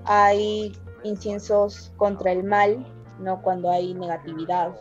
[0.04, 0.72] Hay
[1.04, 2.86] inciensos contra el mal,
[3.18, 3.42] ¿no?
[3.42, 4.74] Cuando hay negatividad,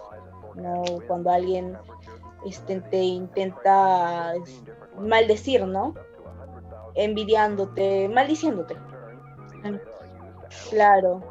[0.56, 0.84] ¿no?
[1.08, 1.78] Cuando alguien
[2.46, 4.34] este, te intenta
[5.00, 5.96] maldecir, ¿no?
[6.96, 8.76] Envidiándote, maldiciéndote.
[10.70, 11.22] Claro.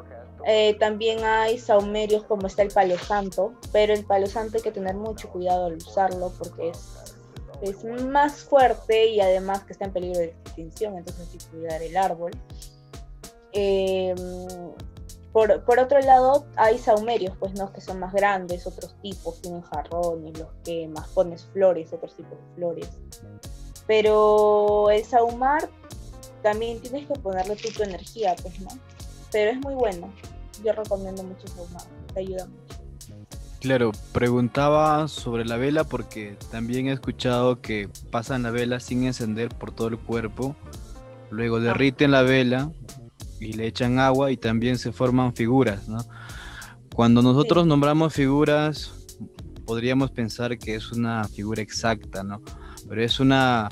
[0.45, 4.71] Eh, también hay saumerios como está el palo santo, pero el palo santo hay que
[4.71, 7.15] tener mucho cuidado al usarlo porque es,
[7.61, 11.81] es más fuerte y además que está en peligro de extinción, entonces hay que cuidar
[11.83, 12.31] el árbol.
[13.53, 14.15] Eh,
[15.31, 19.61] por, por otro lado, hay saumerios, pues no, que son más grandes, otros tipos, tienen
[19.61, 22.89] jarrones, los quemas, pones flores, otros tipos de flores.
[23.87, 25.69] Pero el saumar
[26.41, 28.69] también tienes que ponerle tú tu energía, pues, ¿no?
[29.31, 30.11] Pero es muy bueno.
[30.63, 32.81] Yo recomiendo mucho saumar, te ayuda mucho.
[33.61, 39.49] Claro, preguntaba sobre la vela porque también he escuchado que pasan la vela sin encender
[39.49, 40.55] por todo el cuerpo,
[41.29, 42.71] luego derriten la vela
[43.41, 45.97] y le echan agua y también se forman figuras, ¿no?
[46.95, 47.69] Cuando nosotros Sí.
[47.69, 48.93] nombramos figuras,
[49.65, 52.41] podríamos pensar que es una figura exacta, ¿no?
[52.87, 53.67] Pero es una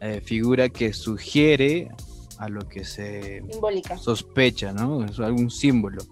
[0.00, 1.88] eh, figura que sugiere
[2.38, 3.96] a lo que se Simbólica.
[3.96, 5.04] sospecha, ¿no?
[5.04, 6.02] Es algún símbolo.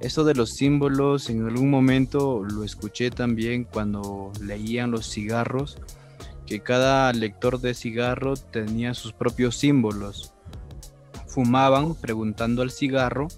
[0.00, 5.76] Eso de los símbolos, en algún momento lo escuché también cuando leían los cigarros,
[6.46, 10.31] que cada lector de cigarro tenía sus propios símbolos.
[11.32, 13.28] Fumaban preguntando al cigarro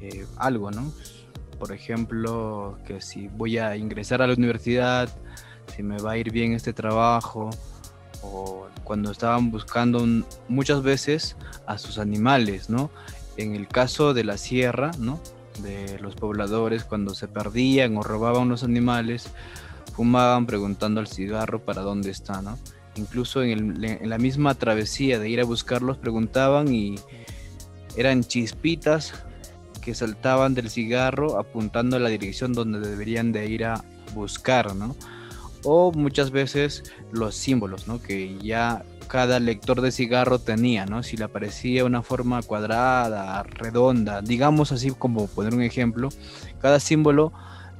[0.00, 0.90] eh, algo, ¿no?
[1.58, 5.10] Por ejemplo, que si voy a ingresar a la universidad,
[5.76, 7.50] si me va a ir bien este trabajo,
[8.22, 10.02] o cuando estaban buscando
[10.48, 12.90] muchas veces a sus animales, ¿no?
[13.36, 15.20] En el caso de la sierra, ¿no?
[15.62, 19.28] De los pobladores, cuando se perdían o robaban los animales,
[19.94, 22.58] fumaban preguntando al cigarro para dónde está, ¿no?
[23.00, 26.96] Incluso en, la misma travesía de ir a buscarlos preguntaban y
[27.96, 29.14] eran chispitas
[29.80, 33.82] que saltaban del cigarro apuntando a la dirección donde deberían de ir a
[34.14, 34.94] buscar, ¿no?
[35.64, 38.02] O muchas veces los símbolos, ¿no?
[38.02, 41.02] Que ya cada lector de cigarro tenía, ¿no?
[41.02, 46.10] Si le aparecía una forma cuadrada, redonda, digamos así como poner un ejemplo,
[46.60, 47.32] cada símbolo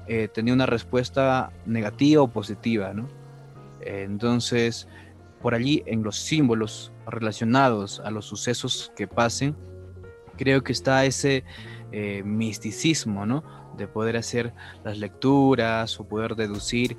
[0.09, 3.07] eh, tenía una respuesta negativa o positiva, ¿no?
[3.81, 4.87] Entonces,
[5.41, 9.57] por allí en los símbolos relacionados a los sucesos que pasen,
[10.36, 11.45] creo que está ese
[11.93, 13.43] eh, misticismo, ¿no?
[13.76, 14.53] De poder hacer
[14.84, 16.97] las lecturas o poder deducir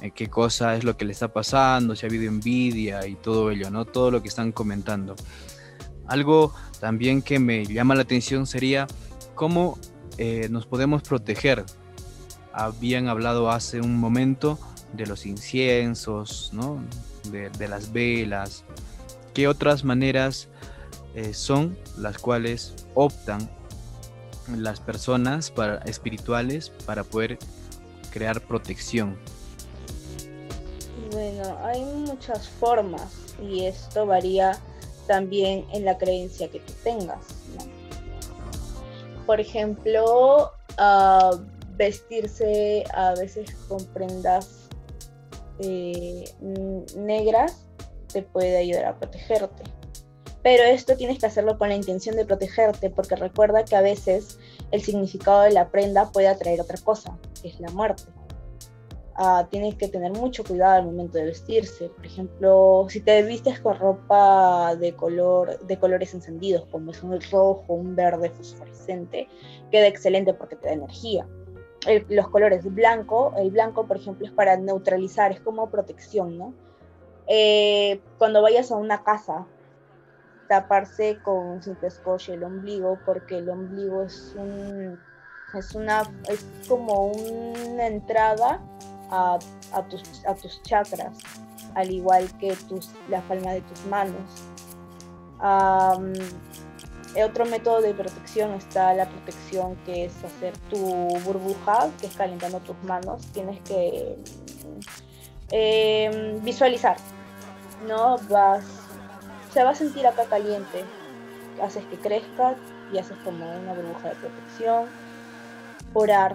[0.00, 3.50] eh, qué cosa es lo que le está pasando, si ha habido envidia y todo
[3.50, 3.84] ello, ¿no?
[3.84, 5.16] Todo lo que están comentando.
[6.06, 8.86] Algo también que me llama la atención sería
[9.34, 9.78] cómo
[10.16, 11.64] eh, nos podemos proteger.
[12.52, 14.58] Habían hablado hace un momento
[14.92, 16.82] de los inciensos, ¿no?
[17.30, 18.64] De, las velas.
[19.34, 20.48] ¿Qué otras maneras
[21.14, 23.48] eh, son las cuales optan
[24.56, 27.38] las personas para, espirituales para poder
[28.10, 29.18] crear protección?
[31.12, 34.58] Bueno, hay muchas formas y esto varía
[35.06, 37.18] también en la creencia que tú tengas.
[39.26, 41.30] Por ejemplo, ah,
[41.76, 44.57] vestirse a veces con prendas
[45.60, 46.24] eh,
[46.96, 47.66] negras
[48.12, 49.64] te puede ayudar a protegerte.
[50.42, 54.38] Pero esto tienes que hacerlo con la intención de protegerte, porque recuerda que a veces
[54.70, 58.04] el significado de la prenda puede atraer otra cosa, que es la muerte.
[59.20, 61.88] Ah, tienes que tener mucho cuidado al momento de vestirse.
[61.88, 67.20] Por ejemplo, si te vistes con ropa de color, de colores encendidos, como es un
[67.20, 69.28] rojo, un verde fosforescente,
[69.72, 71.26] queda excelente porque te da energía.
[71.86, 76.52] El- los colores blanco, el blanco, por ejemplo, es para neutralizar, es como protección, ¿no?
[77.26, 79.46] Eh, cuando vayas a una casa,
[80.48, 84.98] taparse con cinta scotch el ombligo, porque el ombligo es un
[85.54, 88.60] es una es como una entrada
[89.10, 89.38] a,
[89.72, 91.18] a tus, a tus chakras,
[91.74, 94.52] al igual que tus, la palma de tus manos.
[97.24, 100.78] Otro método de protección está la protección que es hacer tu
[101.24, 103.22] burbuja, que es calentando tus manos.
[103.32, 104.16] Tienes que
[105.50, 106.96] em, visualizar,
[107.86, 108.18] ¿no?
[108.28, 108.64] Vas,
[109.52, 110.84] se va a sentir acá caliente,
[111.62, 112.56] haces que crezca
[112.92, 114.86] y haces como una burbuja de protección.
[115.94, 116.34] Orar,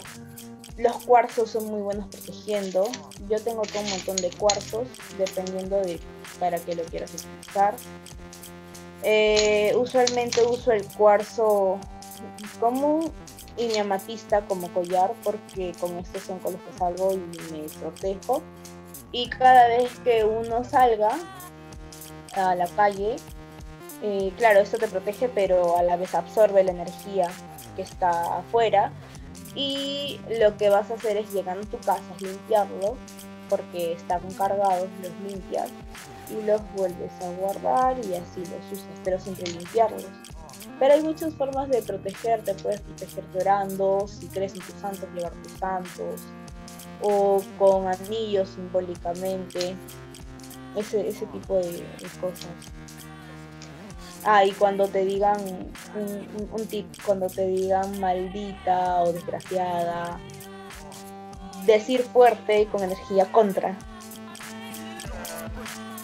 [0.78, 2.88] los cuarzos son muy buenos protegiendo.
[3.30, 6.00] Yo tengo todo un montón de cuarzos, dependiendo de
[6.40, 7.76] para qué lo quieras utilizar.
[9.04, 11.78] Eh, usualmente uso el cuarzo
[12.60, 13.12] común
[13.58, 17.64] y mi amatista como collar, porque con estos son con los que salgo y me
[17.80, 18.42] protejo.
[19.12, 21.12] Y cada vez que uno salga
[22.36, 23.18] a la calle,
[24.02, 27.30] eh, claro, esto te protege, pero a la vez absorbe la energía
[27.76, 28.92] que está afuera
[29.56, 32.94] y lo que vas a hacer es llegar a tu casa, limpiarlos,
[33.50, 35.70] porque están cargados, los limpias
[36.40, 40.06] y los vuelves a guardar y así los usas, pero siempre limpiarlos.
[40.80, 45.34] Pero hay muchas formas de protegerte, puedes protegerte orando, si crees en tus santos, llevar
[45.44, 46.22] tus santos,
[47.02, 49.76] o con anillos simbólicamente,
[50.76, 51.86] ese, tipo de,
[52.20, 52.48] cosas.
[54.26, 60.18] Ah, y cuando te digan un, un- un tip, cuando te digan maldita o desgraciada,
[61.66, 63.78] decir fuerte y con energía contra.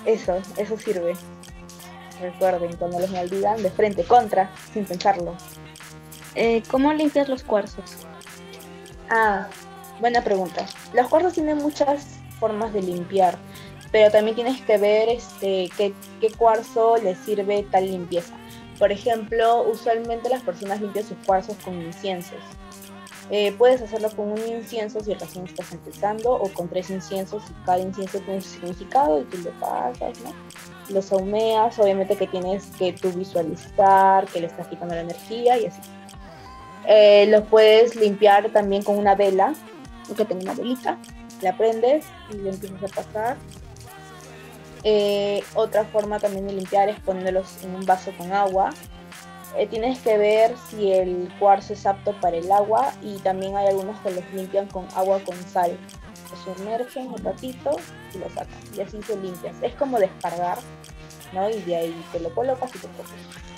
[0.10, 1.14] Eso, eso sirve.
[2.20, 5.36] Recuerden, cuando los maldigan, de frente, contra, sin pensarlo.
[6.34, 8.08] Eh, ¿Cómo limpias los cuarzos?
[9.12, 9.48] Ah,
[10.00, 10.66] buena pregunta.
[10.94, 13.38] Los cuarzos tienen muchas formas de limpiar,
[13.92, 18.34] pero también tienes que ver este, qué, qué cuarzo les sirve tal limpieza.
[18.80, 22.40] Por ejemplo, usualmente las personas limpian sus cuarzos con inciensos.
[23.32, 27.66] Eh, puedes hacerlo con un incienso si recién estás empezando o con tres inciensos y
[27.66, 30.34] cada incienso tiene su significado y tú lo pasas, ¿no?
[30.90, 35.68] Los ahumeas, obviamente que tienes que tú visualizar que le estás quitando la energía y
[35.68, 35.82] así.
[36.88, 39.54] Eh, los puedes limpiar también con una vela,
[40.18, 40.98] que tenga una velita,
[41.42, 43.38] la prendes y le empiezas a pasar.
[44.84, 48.72] Eh, otra forma también de limpiar es poniéndolos en un vaso con agua.
[49.58, 53.68] Eh, tienes que ver si el cuarzo es apto para el agua y también hay
[53.68, 55.78] algunos que los limpian con agua con sal.
[56.30, 57.72] Lo sumergen un ratito
[58.14, 59.56] y lo sacan y así se limpias.
[59.62, 60.60] Es como descargar,
[61.34, 61.50] ¿no?
[61.50, 63.50] Y de ahí te lo colocas y te proteges.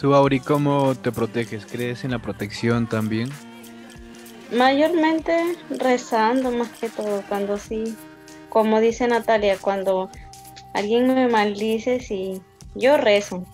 [0.00, 1.66] Tú, Auri, ¿cómo te proteges?
[1.66, 3.30] ¿Crees en la protección también?
[4.50, 7.96] Mayormente rezando más que todo, cuando sí,
[8.48, 10.10] como dice Natalia, cuando
[10.74, 12.42] alguien me maldice, sí,
[12.74, 13.44] yo rezo.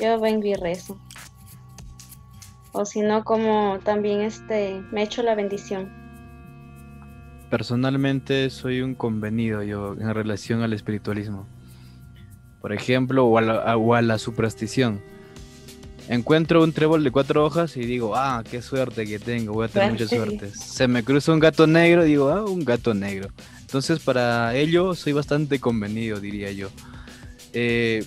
[0.00, 0.98] Yo vengo y rezo.
[2.72, 5.92] O si no, como también este, me echo la bendición.
[7.50, 11.48] Personalmente soy un convenido yo en relación al espiritualismo.
[12.60, 15.00] Por ejemplo, o a la, o a la superstición.
[16.08, 19.68] Encuentro un trébol de cuatro hojas y digo, ah, qué suerte que tengo, voy a
[19.68, 20.50] tener mucha Suerte.
[20.54, 23.28] Se me cruza un gato negro, digo, ah, un gato negro.
[23.60, 26.70] Entonces, para ello soy bastante convenido, diría yo.
[27.52, 28.06] Eh,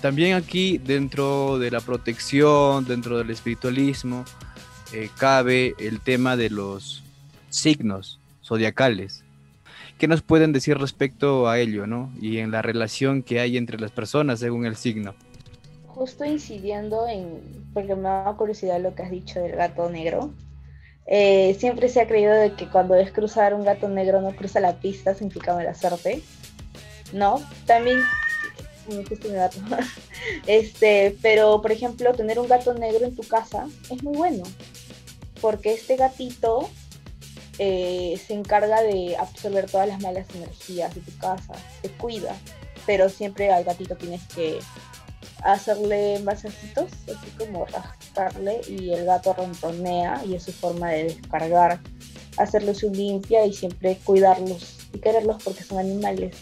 [0.00, 4.24] también aquí, dentro de la protección, dentro del espiritualismo,
[4.92, 7.02] eh, cabe el tema de los
[7.50, 9.22] signos zodiacales.
[9.98, 12.10] ¿Qué nos pueden decir respecto a ello, no?
[12.20, 15.14] Y en la relación que hay entre las personas según el signo.
[15.86, 20.32] Justo incidiendo en, porque me da curiosidad lo que has dicho del gato negro.
[21.06, 24.60] Eh, siempre se ha creído de que cuando es cruzar un gato negro no cruza
[24.60, 26.22] la pista, significa mala suerte.
[27.12, 27.98] No, también
[28.94, 29.58] me gusta mi gato.
[30.46, 34.42] Este, pero por ejemplo, tener un gato negro en tu casa es muy bueno,
[35.40, 36.68] porque este gatito
[37.58, 42.36] eh, se encarga de absorber todas las malas energías de tu casa, te cuida,
[42.86, 44.58] pero siempre al gatito tienes que
[45.42, 51.80] hacerle masecitos, así como rascarle y el gato ronronea y es su forma de descargar,
[52.36, 56.36] hacerle su limpia y siempre cuidarlos y quererlos porque son animales.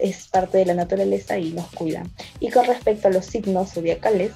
[0.00, 2.10] Es parte de la naturaleza y nos cuidan.
[2.40, 4.32] Y con respecto a los signos zodiacales,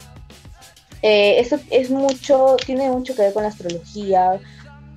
[1.02, 4.40] eh, eso es mucho, tiene mucho que ver con la astrología,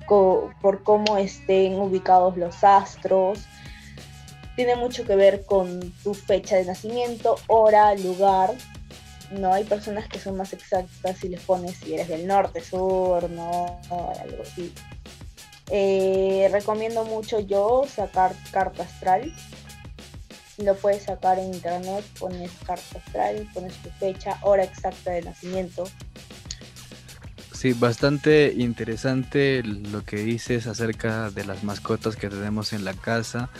[0.06, 3.40] por cómo estén ubicados los astros,
[4.56, 8.54] tiene mucho que ver con tu fecha de nacimiento, hora, lugar.
[9.30, 13.28] No hay personas que son más exactas si les pones si eres del norte, sur,
[13.28, 14.72] no, algo así.
[15.70, 19.32] Eh, recomiendo mucho yo sacar carta astral.
[20.58, 25.84] Lo puedes sacar en internet, pones carta astral, pones tu fecha, hora exacta de nacimiento.
[27.52, 33.50] Sí, bastante interesante lo que dices acerca de las mascotas que tenemos en la casa,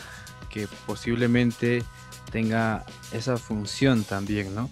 [0.51, 1.83] que posiblemente
[2.31, 4.69] tenga esa función también, ¿no?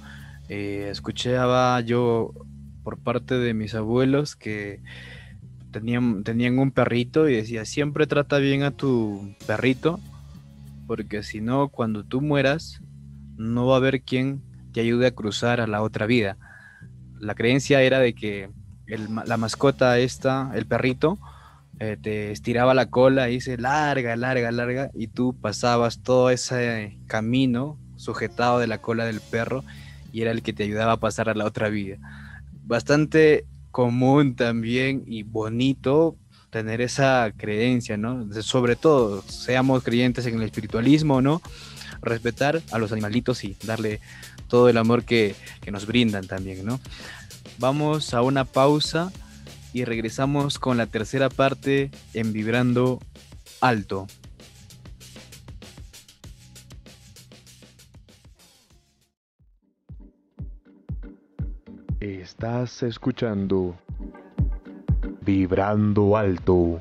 [0.47, 2.33] Eh, escuchaba yo
[2.83, 4.81] por parte de mis abuelos que
[5.71, 9.99] tenían, tenían un perrito y decía, siempre trata bien a tu perrito,
[10.87, 12.81] porque si no, cuando tú mueras,
[13.37, 14.41] no va a haber quien
[14.73, 16.37] te ayude a cruzar a la otra vida.
[17.19, 18.49] La creencia era de que
[18.87, 21.17] la mascota esta, el perrito,
[21.79, 26.97] eh, te estiraba la cola y dice larga, larga, larga, y tú pasabas todo ese
[27.07, 29.63] camino sujetado de la cola del perro
[30.13, 31.97] y era el que te ayudaba a pasar a la otra vida.
[32.63, 36.15] Bastante común también y bonito
[36.55, 38.31] tener esa creencia, ¿no?
[38.41, 41.41] Sobre todo, seamos creyentes en el espiritualismo, ¿no?
[42.01, 43.99] Respetar a los animalitos y darle
[44.47, 46.79] todo el amor que, que nos brindan también, ¿no?
[47.57, 49.11] Vamos a una pausa
[49.73, 53.01] y regresamos con la tercera parte en Vibrando
[53.59, 54.07] Alto.
[61.99, 63.77] Estás escuchando
[65.25, 66.79] Vibrando Alto,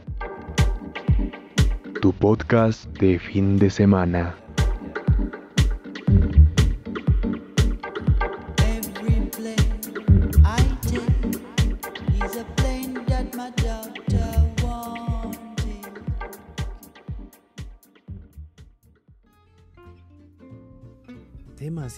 [2.02, 4.43] tu podcast de fin de semana.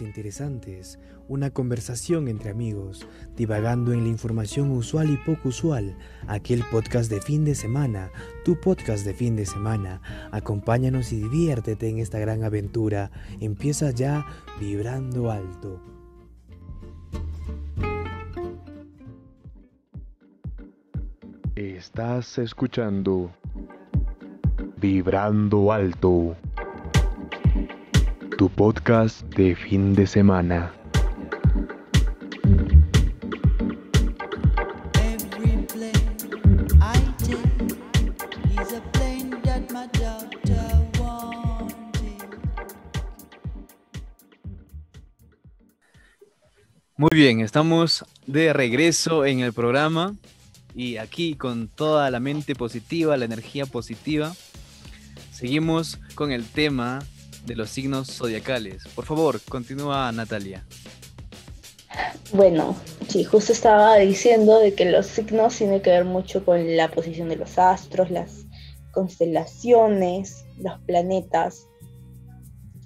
[0.01, 7.11] Interesantes, una conversación entre amigos, divagando en la información usual y poco usual, aquel podcast
[7.11, 8.11] de fin de semana,
[8.45, 10.01] tu podcast de fin de semana.
[10.33, 13.11] Acompáñanos y diviértete en esta gran aventura.
[13.41, 14.27] Empieza ya
[14.61, 15.81] vibrando alto.
[21.55, 23.31] Estás escuchando
[24.79, 26.37] Vibrando Alto,
[28.37, 30.73] tu podcast de fin de semana.
[46.99, 50.15] Muy bien, estamos de regreso en el programa
[50.75, 54.35] y aquí con toda la mente positiva, la energía positiva.
[55.31, 57.01] Seguimos con el tema
[57.47, 58.83] de los signos zodiacales.
[58.95, 60.65] Por favor, continúa Natalia.
[62.33, 62.77] Bueno,
[63.09, 67.29] sí, justo estaba diciendo de que los signos tienen que ver mucho con la posición
[67.29, 68.45] de los astros, las
[68.91, 71.67] constelaciones, los planetas.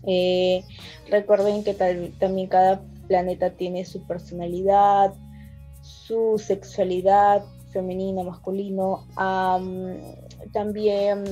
[0.07, 0.63] Eh,
[1.11, 5.15] recuerden que también cada planeta tiene su personalidad,
[5.83, 7.43] su sexualidad,
[7.73, 9.07] femenino, masculino.
[9.17, 9.97] am,
[10.53, 11.25] también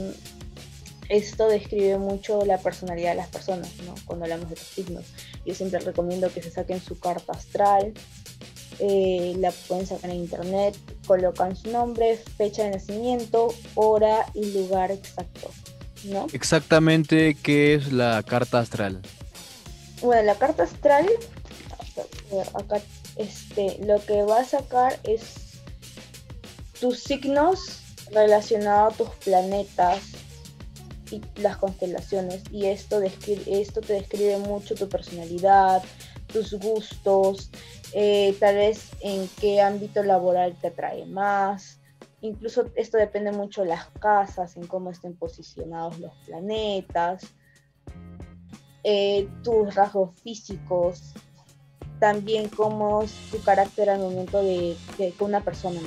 [1.09, 3.95] esto describe mucho la personalidad de las personas, ¿no?
[4.05, 5.05] Cuando hablamos de los signos.
[5.45, 7.95] Yo siempre recomiendo que se saquen su carta astral,
[8.81, 14.91] eh, la pueden sacar en internet, colocan su nombre, fecha de nacimiento, hora y lugar
[14.91, 15.51] exacto,
[16.05, 16.27] ¿no?
[16.33, 19.01] Exactamente, ¿qué es la carta astral?
[20.03, 21.09] Bueno, la carta astral,
[22.55, 22.81] acá,
[23.17, 25.23] este, lo que va a sacar es
[26.79, 27.81] tus signos
[28.13, 30.01] relacionados a tus planetas
[31.11, 32.43] y las constelaciones.
[32.53, 35.83] Y esto, esto te describe mucho tu personalidad,
[36.27, 37.51] tus gustos,
[37.93, 41.81] eh, tal vez en qué ámbito laboral te atrae más.
[42.21, 47.33] Incluso esto depende mucho de las casas, en cómo estén posicionados los planetas
[48.85, 51.13] eh, tus rasgos físicos,
[51.99, 55.81] también cómo es tu carácter al momento de, que una persona,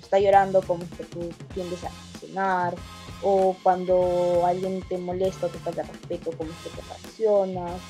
[0.00, 2.74] está llorando, cómo es que tú tiendes a reaccionar,
[3.28, 7.80] o cuando alguien te molesta o te falta respeto, cómo es te reaccionas,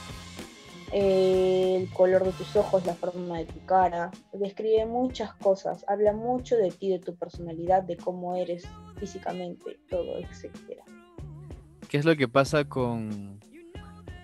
[0.93, 6.57] el color de tus ojos, la forma de tu cara, describe muchas cosas, habla mucho
[6.57, 8.67] de ti, de tu personalidad, de cómo eres
[8.99, 10.85] físicamente, todo, etcétera.
[11.87, 13.39] ¿Qué es lo que pasa con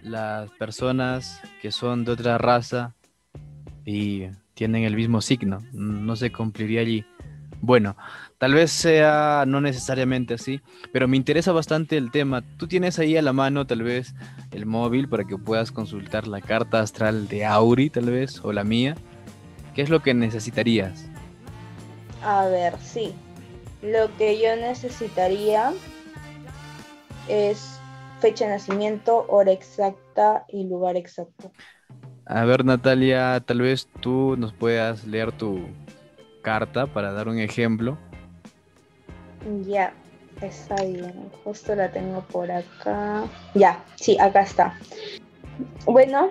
[0.03, 2.95] las personas que son de otra raza
[3.85, 5.59] y tienen el mismo signo?
[5.73, 7.05] No se cumpliría allí.
[7.63, 7.97] Bueno,
[8.39, 10.61] tal vez sea no necesariamente así,
[10.93, 12.43] pero me interesa bastante el tema.
[12.57, 14.15] Tú tienes ahí a la mano tal vez
[14.51, 18.65] el móvil para que puedas consultar la carta astral de Auri tal vez o la
[18.65, 18.97] mía.
[19.77, 21.09] ¿Qué es lo que necesitarías?
[22.21, 23.15] A ver, sí.
[23.81, 25.73] Lo que yo necesitaría
[27.29, 27.79] es
[28.19, 31.53] fecha de nacimiento, hora exacta y lugar exacto.
[32.27, 35.61] A ver, Natalia, tal vez tú nos puedas leer tu
[36.43, 37.97] carta para dar un ejemplo.
[39.65, 39.93] Ya,
[40.41, 41.31] está bien.
[41.45, 43.25] Justo la tengo por acá.
[43.55, 44.79] Ya, sí, acá está.
[45.87, 46.31] Bueno,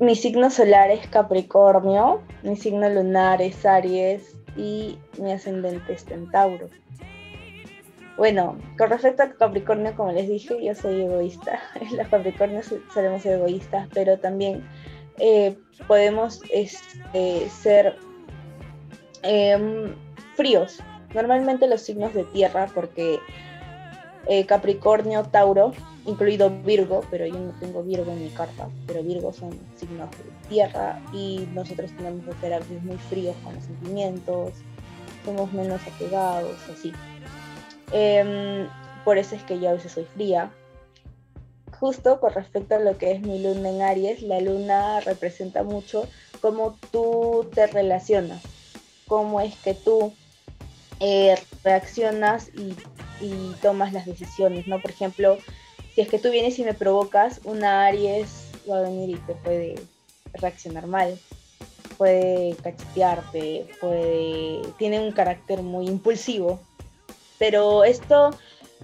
[0.00, 6.68] mi signo solar es Capricornio, mi signo lunar es Aries y mi ascendente es Centauro.
[8.16, 11.58] Bueno, con respecto a Capricornio, como les dije, yo soy egoísta.
[11.96, 14.62] Los Capricornios solemos egoístas, pero también
[15.18, 15.56] eh,
[15.86, 17.96] podemos este, ser
[19.22, 19.94] em,
[20.36, 20.80] fríos.
[21.14, 23.18] Normalmente los signos de tierra, porque
[24.26, 25.72] eh, Capricornio, Tauro,
[26.06, 30.48] incluido Virgo, pero yo no tengo Virgo en mi carta, pero Virgo son signos de
[30.48, 34.52] tierra y nosotros tenemos que ser muy fríos con los sentimientos,
[35.24, 36.92] somos menos apegados, así.
[37.92, 38.68] Em,
[39.04, 40.50] por eso es que yo a veces soy fría.
[41.78, 46.06] Justo con respecto a lo que es mi luna en Aries, la luna representa mucho
[46.40, 48.42] cómo tú te relacionas,
[49.10, 50.14] cómo es que tú
[51.00, 51.34] eh,
[51.64, 52.76] reaccionas y,
[53.60, 54.80] tomas las decisiones, ¿no?
[54.80, 55.36] Por ejemplo,
[55.94, 59.34] si es que tú vienes y me provocas, una Aries va a venir y te
[59.34, 59.74] puede
[60.32, 61.18] reaccionar mal,
[61.98, 64.62] puede cachetearte, puede...
[64.78, 66.60] tiene un carácter muy impulsivo,
[67.38, 68.30] pero esto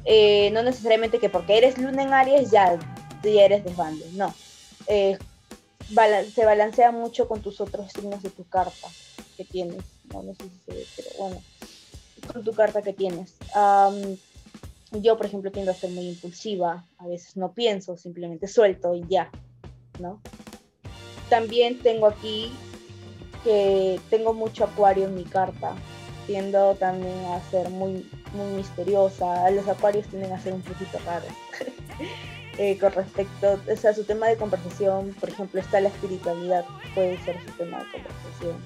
[0.04, 2.78] eh, no necesariamente que porque eres luna en Aries ya,
[3.22, 4.34] ya eres desbande, no.
[4.86, 5.16] Eh,
[5.90, 8.92] bala- se balancea mucho con tus otros signos de tu carta
[9.36, 11.44] que tienes, no, no sé si se ve, pero bueno,
[12.32, 13.38] con tu carta que tienes.
[13.54, 14.16] Am,
[14.92, 19.04] yo, por ejemplo, tiendo a ser muy impulsiva, a veces no pienso, simplemente suelto y
[19.08, 19.30] ya,
[19.98, 20.20] ¿no?
[21.28, 22.52] También tengo aquí
[23.44, 25.74] que tengo mucho acuario en mi carta,
[26.26, 31.32] tiendo también a ser muy, muy misteriosa, los acuarios tienden a ser un poquito raros.
[32.58, 37.18] Eh, con respecto, o sea, su tema de conversación, por ejemplo, está la espiritualidad, puede
[37.22, 38.56] ser su tema de conversación,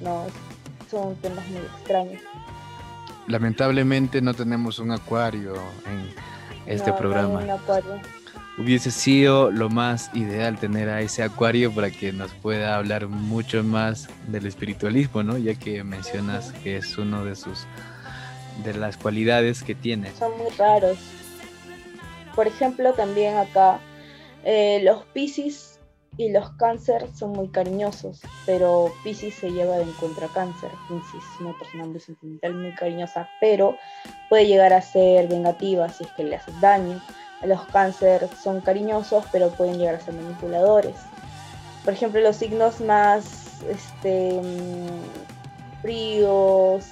[0.00, 0.26] no,
[0.90, 2.22] son temas muy extraños.
[3.26, 5.54] Lamentablemente no tenemos un acuario
[5.86, 6.14] en
[6.66, 7.38] este No, no hay programa.
[7.40, 8.00] un acuario.
[8.56, 13.62] Hubiese sido lo más ideal tener a ese acuario para que nos pueda hablar mucho
[13.62, 15.36] más del espiritualismo, ¿no?
[15.38, 17.66] Ya que mencionas que es uno de sus
[18.64, 20.10] de las cualidades que tiene.
[20.18, 20.98] son muy raros.
[22.38, 23.80] Por ejemplo, también acá,
[24.44, 25.80] eh, los Pisces
[26.16, 30.70] y los cáncer son muy cariñosos, pero Pisces se lleva de encuentro a cáncer.
[30.88, 33.76] Pisces es una persona muy sentimental, muy cariñosa, pero
[34.28, 37.02] puede llegar a ser vengativa si es que le hace daño.
[37.42, 40.94] Los cáncer son cariñosos, pero pueden llegar a ser manipuladores.
[41.84, 46.84] Por ejemplo, los signos más este, mm, fríos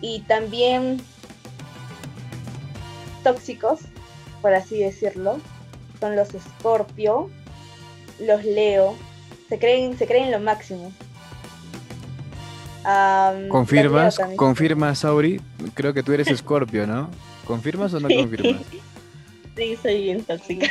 [0.00, 1.02] y también
[3.22, 3.80] tóxicos,
[4.40, 5.38] por así decirlo,
[6.00, 7.30] son los Escorpio,
[8.20, 8.96] los Leo,
[9.48, 10.92] se creen, se creen lo máximo.
[12.84, 14.18] Los ¿Confirmas?
[14.36, 15.40] ¿Confirmas, Auri?
[15.74, 17.10] Creo que tú eres Escorpio, ¿no?
[17.44, 18.62] ¿Confirmas o no confirmas?
[19.56, 20.68] Sí, soy bien tóxica.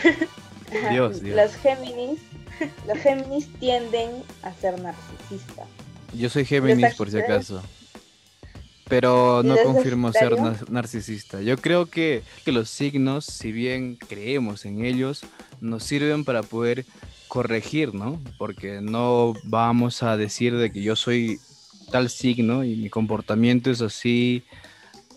[0.91, 1.36] Dios, Dios.
[1.36, 2.20] Los Géminis,
[2.88, 4.11] los Géminis tienden
[4.43, 5.68] a ser narcisistas.
[6.13, 7.61] Yo soy Géminis, por si acaso.
[8.89, 10.35] Pero ¿Y no confirmo ser
[10.69, 11.41] narcisista.
[11.41, 15.25] Yo creo que, que los signos, si bien creemos en ellos,
[15.59, 16.85] nos sirven para poder
[17.27, 18.21] corregir, ¿no?
[18.38, 21.39] Porque no vamos a decir de que yo soy
[21.91, 24.43] tal signo y mi comportamiento es así,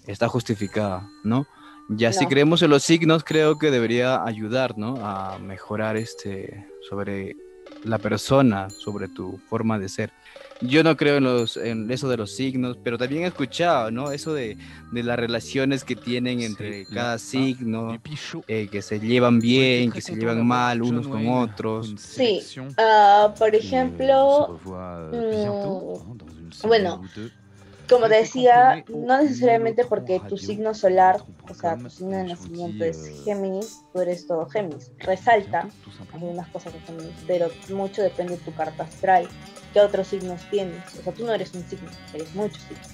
[0.07, 1.47] está justificado, ¿no?
[1.89, 5.05] Ya si creemos en los signos, creo que debería ayudar, ¿no?
[5.05, 7.35] A mejorar este sobre
[7.83, 10.13] la persona, sobre tu forma de ser.
[10.63, 14.13] Yo no creo en, los, en eso de los signos, pero también he escuchado, ¿no?
[14.13, 14.59] Eso de,
[14.93, 17.99] de las relaciones que tienen entre cada signo,
[18.47, 21.95] eh, que se llevan bien, que se llevan mal unos con otros.
[21.99, 22.43] Sí,
[22.77, 24.61] ah, por ejemplo,
[25.13, 27.03] mm, bueno,
[27.89, 32.85] como te decía, no necesariamente porque tu signo solar, o sea, tu signo de nacimiento
[32.85, 34.93] es Géminis, tú eres todo Géminis.
[34.99, 35.69] Resalta
[36.13, 39.27] algunas cosas de Géminis, pero mucho depende de tu carta astral.
[39.73, 40.83] ¿Qué otros signos tienes?
[40.99, 42.89] O sea, tú no eres un signo, eres muchos signos.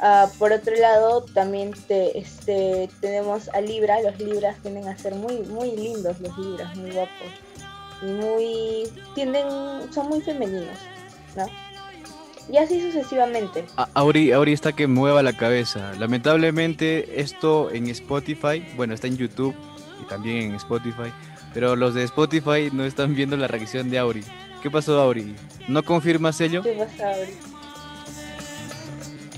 [0.00, 4.00] Ah, por otro lado, también te, este, tenemos a Libra.
[4.02, 7.28] Los Libras tienden a ser muy, muy lindos, los Libras, muy guapos.
[8.02, 8.90] Muy.
[9.14, 9.46] tienden.
[9.92, 10.78] son muy femeninos,
[11.36, 11.46] ¿no?
[12.52, 13.64] Y así sucesivamente.
[13.94, 15.94] Auri, Auri está que mueva la cabeza.
[15.98, 19.54] Lamentablemente esto en Spotify, bueno, está en YouTube
[20.02, 21.10] y también en Spotify,
[21.54, 24.24] pero los de Spotify no están viendo la reacción de Auri.
[24.64, 25.36] ¿Qué pasó, Auri?
[25.68, 26.62] ¿No confirmas ello?
[26.62, 27.46] ¿Qué pasa ahorita?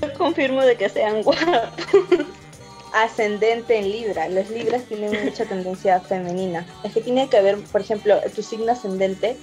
[0.01, 1.43] Yo confirmo de que sean guapos.
[2.93, 4.29] ascendente en Libra.
[4.29, 6.65] Los Libras tienen mucha tendencia femenina.
[6.85, 9.35] Es que tiene que ver, por ejemplo, tu signo ascendente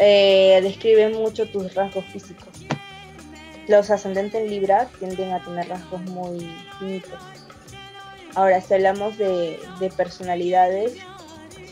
[0.00, 2.48] eh, describe mucho tus rasgos físicos.
[3.68, 7.20] Los ascendentes en Libra tienden a tener rasgos muy finitos.
[8.34, 9.56] Ahora, si hablamos de
[9.96, 10.94] personalidades,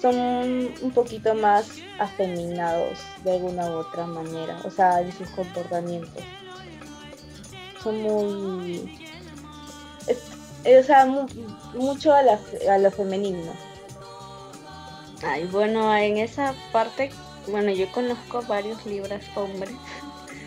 [0.05, 6.23] son un poquito más afeminados de alguna u otra manera, o sea, en sus comportamientos.
[7.83, 8.91] Son muy
[10.79, 11.27] o sea, mu-
[11.73, 12.39] mucho a, la,
[12.71, 13.53] a lo femenino.
[15.23, 17.11] Ay, bueno, en esa parte,
[17.49, 19.73] bueno, yo conozco varios libras hombres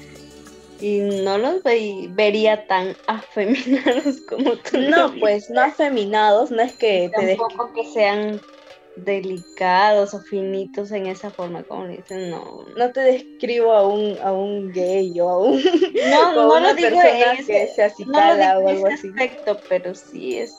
[0.79, 4.77] y no los ve- vería tan afeminados como tú.
[4.81, 7.37] No, pues no afeminados, no es que te des...
[7.39, 8.39] Tampoco que sean
[9.03, 12.65] delicados o finitos en esa forma, como le dicen, no.
[12.75, 15.61] No te describo a un, a un gay o a un
[16.11, 19.07] No, no una lo digo persona en que sea no cicala digo o algo así.
[19.09, 20.55] aspecto, pero sí es.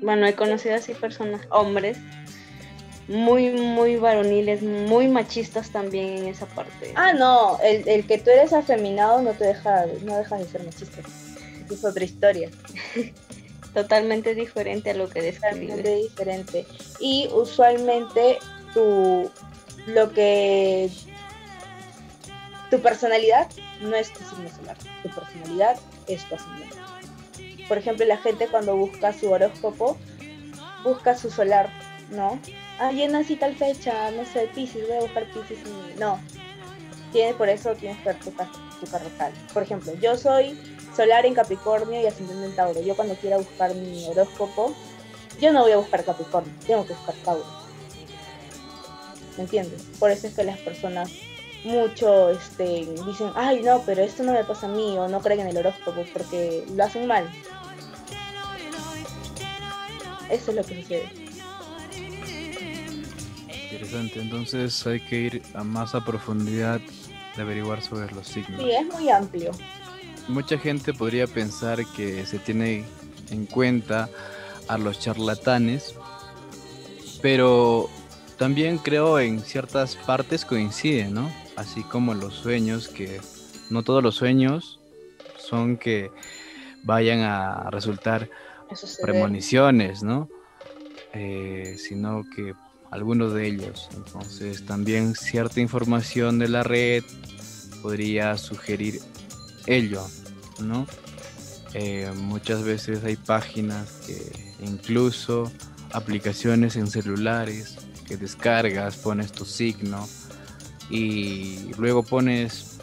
[0.00, 1.98] Bueno, he conocido así personas, hombres,
[3.08, 6.92] muy, muy varoniles, muy machistas también en esa parte.
[6.94, 10.64] Ah, no, el, el que tú eres afeminado no te deja, no dejas de ser
[10.64, 11.00] machista.
[11.70, 12.50] Es otra historia,
[13.82, 16.02] Totalmente diferente a lo que totalmente describes.
[16.10, 16.66] diferente.
[17.00, 18.38] Y usualmente
[18.74, 19.30] tu
[19.86, 20.90] lo que
[22.70, 23.48] tu personalidad
[23.80, 25.76] no es tu signo solar, tu personalidad
[26.06, 26.76] es tu ascendente.
[27.68, 29.96] Por ejemplo, la gente cuando busca su horóscopo,
[30.84, 31.70] busca su solar,
[32.10, 32.38] ¿no?
[32.78, 35.58] Ah, yo nací tal fecha, no sé, Pisces, voy a buscar Pisces.
[35.66, 36.18] y- No,
[37.12, 39.30] tienes, por eso tienes que ver tu, tu carta.
[39.54, 40.58] Por ejemplo, yo soy
[40.98, 42.80] solar en Capricornio y ascendente en Tauro.
[42.82, 44.74] Yo cuando quiera buscar mi horóscopo,
[45.40, 47.46] yo no voy a buscar Capricornio, tengo que buscar Tauro.
[49.36, 49.80] ¿Me entiendes?
[50.00, 51.12] Por eso es que las personas
[51.62, 55.40] mucho este, dicen, ay no, pero esto no me pasa a mí, o no creen
[55.40, 57.30] en el horóscopo porque lo hacen mal.
[60.28, 61.08] Eso es lo que sucede.
[63.70, 66.80] Interesante, entonces hay que ir a más a profundidad
[67.36, 68.60] de averiguar sobre los signos.
[68.60, 69.52] Sí, es muy amplio.
[70.28, 72.84] Mucha gente podría pensar que se tiene
[73.30, 74.08] en cuenta
[74.68, 75.94] a los charlatanes,
[77.22, 77.88] pero
[78.36, 81.32] también creo en ciertas partes coinciden, ¿no?
[81.56, 83.20] Así como los sueños, que
[83.70, 84.78] no todos los sueños
[85.36, 86.10] son que
[86.84, 88.28] vayan a resultar
[89.02, 90.28] premoniciones, ¿no?
[91.14, 92.54] Eh, sino que
[92.90, 93.88] alguno de ellos.
[93.96, 97.02] Entonces también cierta información de la red
[97.82, 99.00] podría sugerir
[99.68, 100.04] ello,
[100.60, 100.86] ¿no?
[101.74, 105.50] Eh, muchas veces hay páginas que incluso
[105.92, 110.08] aplicaciones en celulares que descargas, pones tu signo
[110.90, 112.78] y luego pones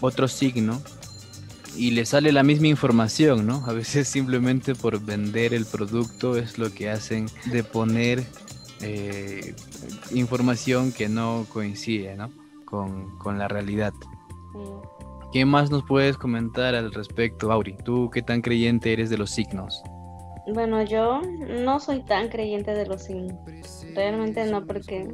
[0.00, 0.82] otro signo
[1.76, 3.64] y le sale la misma información, ¿no?
[3.66, 8.24] A veces simplemente por vender el producto es lo que hacen de poner
[8.80, 9.54] eh,
[10.10, 12.32] información que no coincide, ¿no?
[12.64, 13.94] Con, con la realidad.
[15.34, 17.76] ¿Qué más nos puedes comentar al respecto, Auri?
[17.84, 19.82] ¿Tú qué tan creyente eres de los signos?
[20.46, 21.22] Bueno, yo
[21.64, 23.34] no soy tan creyente de los signos.
[23.96, 25.08] Realmente no, porque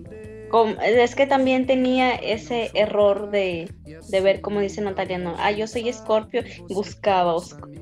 [0.82, 3.72] es que también tenía ese error de,
[4.10, 7.36] de ver, como dice Natalia, no, ah, yo soy Escorpio, buscaba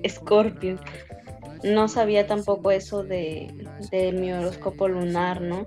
[0.05, 0.77] Escorpio.
[1.65, 3.53] No sabía tampoco eso de,
[3.91, 5.67] de mi horóscopo lunar, ¿no?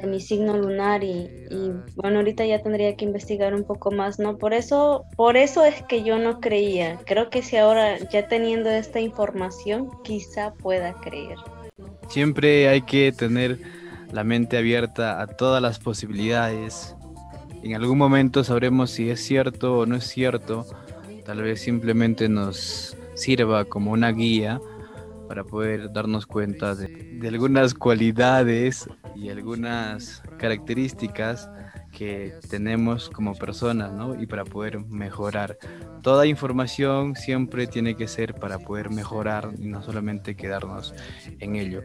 [0.00, 1.28] De mi signo lunar y,
[1.94, 4.38] bueno, ahorita ya tendría que investigar un poco más, ¿no?
[4.38, 6.98] Por eso, por eso es que yo no creía.
[7.06, 11.36] Creo que si ahora ya teniendo esta información, quizá pueda creer.
[12.08, 13.60] Siempre hay que tener
[14.12, 16.96] la mente abierta a todas las posibilidades.
[17.62, 20.66] En algún momento sabremos si es cierto o no es cierto.
[21.24, 24.60] Tal vez simplemente nos sirva como una guía
[25.28, 31.48] para poder darnos cuenta de, de algunas cualidades y algunas características
[31.92, 34.20] que tenemos como personas, ¿no?
[34.20, 35.58] Y para poder mejorar.
[36.02, 40.94] Toda información siempre tiene que ser para poder mejorar y no solamente quedarnos
[41.40, 41.82] en ello.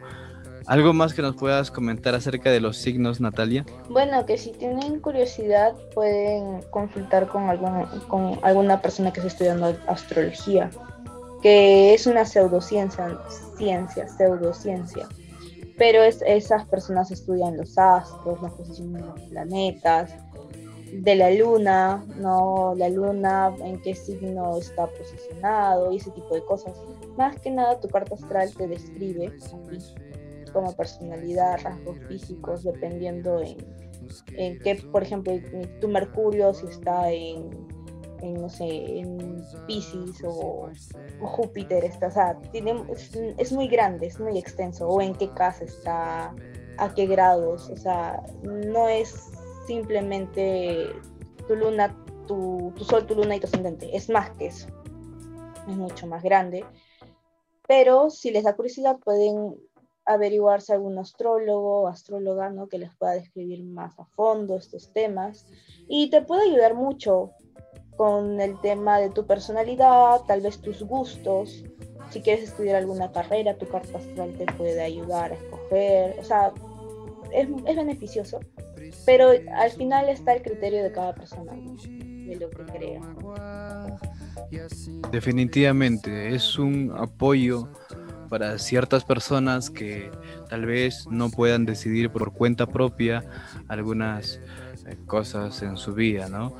[0.65, 3.65] ¿Algo más que nos puedas comentar acerca de los signos, Natalia?
[3.89, 9.75] Bueno, que si tienen curiosidad pueden consultar con, algún, con alguna persona que esté estudiando
[9.87, 10.69] astrología,
[11.41, 13.17] que es una pseudociencia,
[13.57, 15.07] ciencia, pseudociencia.
[15.79, 20.13] Pero es, esas personas estudian los astros, la posición de los planetas,
[20.91, 22.73] de la luna, ¿no?
[22.75, 26.73] La luna, en qué signo está posicionado y ese tipo de cosas.
[27.17, 29.33] Más que nada tu carta astral te describe
[30.53, 33.57] como personalidad, rasgos físicos, dependiendo en,
[34.35, 35.33] en qué, por ejemplo,
[35.79, 37.49] tu Mercurio si está en,
[38.21, 40.69] en no sé, en Pisces o,
[41.21, 45.15] o Júpiter, está, o sea, tiene, es, es, muy grande, es muy extenso, o en
[45.15, 46.35] qué casa está,
[46.77, 49.31] a qué grados, o sea, no es
[49.67, 50.87] simplemente
[51.47, 51.95] tu luna,
[52.27, 54.67] tu, tu sol, tu luna y tu ascendente, es más que eso,
[55.67, 56.65] es mucho más grande.
[57.67, 59.55] Pero si les da curiosidad pueden
[60.09, 62.67] averiguarse algún astrólogo o astróloga ¿no?
[62.67, 65.45] que les pueda describir más a fondo estos temas
[65.87, 67.29] y te puede ayudar mucho
[67.99, 71.65] con el tema de tu personalidad, tal vez tus gustos.
[72.11, 76.15] Si quieres estudiar alguna carrera, tu carta astral te puede ayudar a escoger.
[76.17, 76.53] O sea,
[77.33, 78.39] es, es beneficioso,
[79.05, 83.01] pero al final está el criterio de cada persona, de lo que crea.
[85.11, 87.67] Definitivamente, es un apoyo
[88.29, 90.09] para ciertas personas que
[90.47, 93.25] tal vez no puedan decidir por cuenta propia
[93.67, 94.39] algunas
[95.05, 96.55] cosas en su vida, ¿no?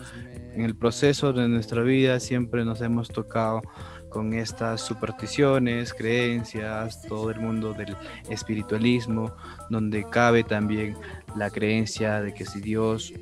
[0.54, 3.62] En el proceso de nuestra vida siempre nos hemos tocado
[4.10, 7.96] con estas supersticiones, creencias, todo el mundo del
[8.30, 9.36] espiritualismo,
[9.70, 10.98] donde cabe también
[11.36, 13.14] la creencia de que si Dios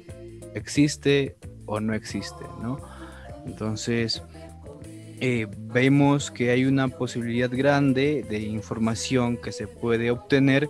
[0.54, 2.80] existe o no existe, ¿no?
[3.46, 4.24] Entonces,
[5.20, 10.70] eh, vemos que hay una posibilidad grande de información que se puede obtener.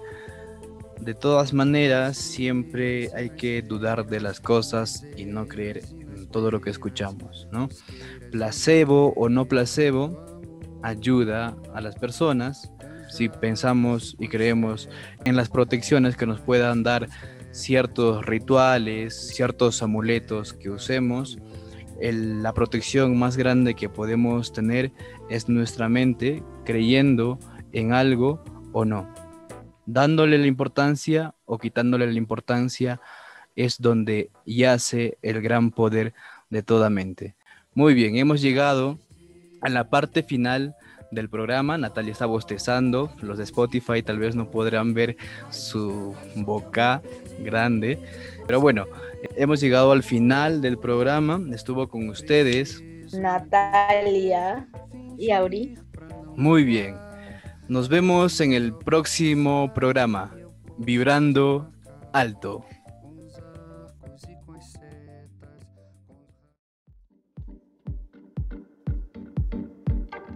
[0.99, 5.83] De todas maneras, siempre hay que dudar de las cosas y no creer
[6.15, 7.69] en todo lo que escuchamos, ¿no?
[8.31, 10.25] Placebo o no placebo
[10.83, 12.71] ayuda a las personas
[13.09, 14.89] si pensamos y creemos
[15.23, 17.07] en las protecciones que nos puedan dar
[17.51, 21.37] ciertos rituales, ciertos amuletos que usemos
[21.99, 24.91] la protección más grande que podemos tener
[25.29, 27.39] es nuestra mente creyendo
[27.71, 29.07] en algo o no.
[29.87, 33.01] Dándole la importancia o quitándole la importancia
[33.55, 36.13] es donde yace el gran poder
[36.49, 37.35] de toda mente.
[37.73, 38.99] Muy bien, hemos llegado
[39.61, 40.75] a la parte final
[41.11, 41.77] del programa.
[41.77, 43.11] Natalia está bostezando.
[43.21, 45.17] Los de Spotify tal vez no podrán ver
[45.49, 47.01] su boca
[47.39, 47.99] grande.
[48.45, 48.85] Pero bueno,
[49.35, 51.41] hemos llegado al final del programa.
[51.51, 52.83] Estuvo con ustedes
[53.13, 54.67] Natalia
[55.17, 55.77] y Auri.
[56.35, 57.06] Muy bien.
[57.69, 60.33] Nos vemos en el próximo programa.
[60.77, 61.69] Vibrando
[62.13, 62.63] alto.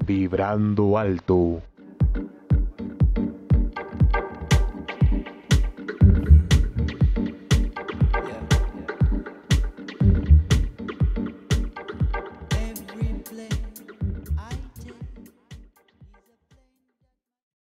[0.06, 1.62] Vibrando alto.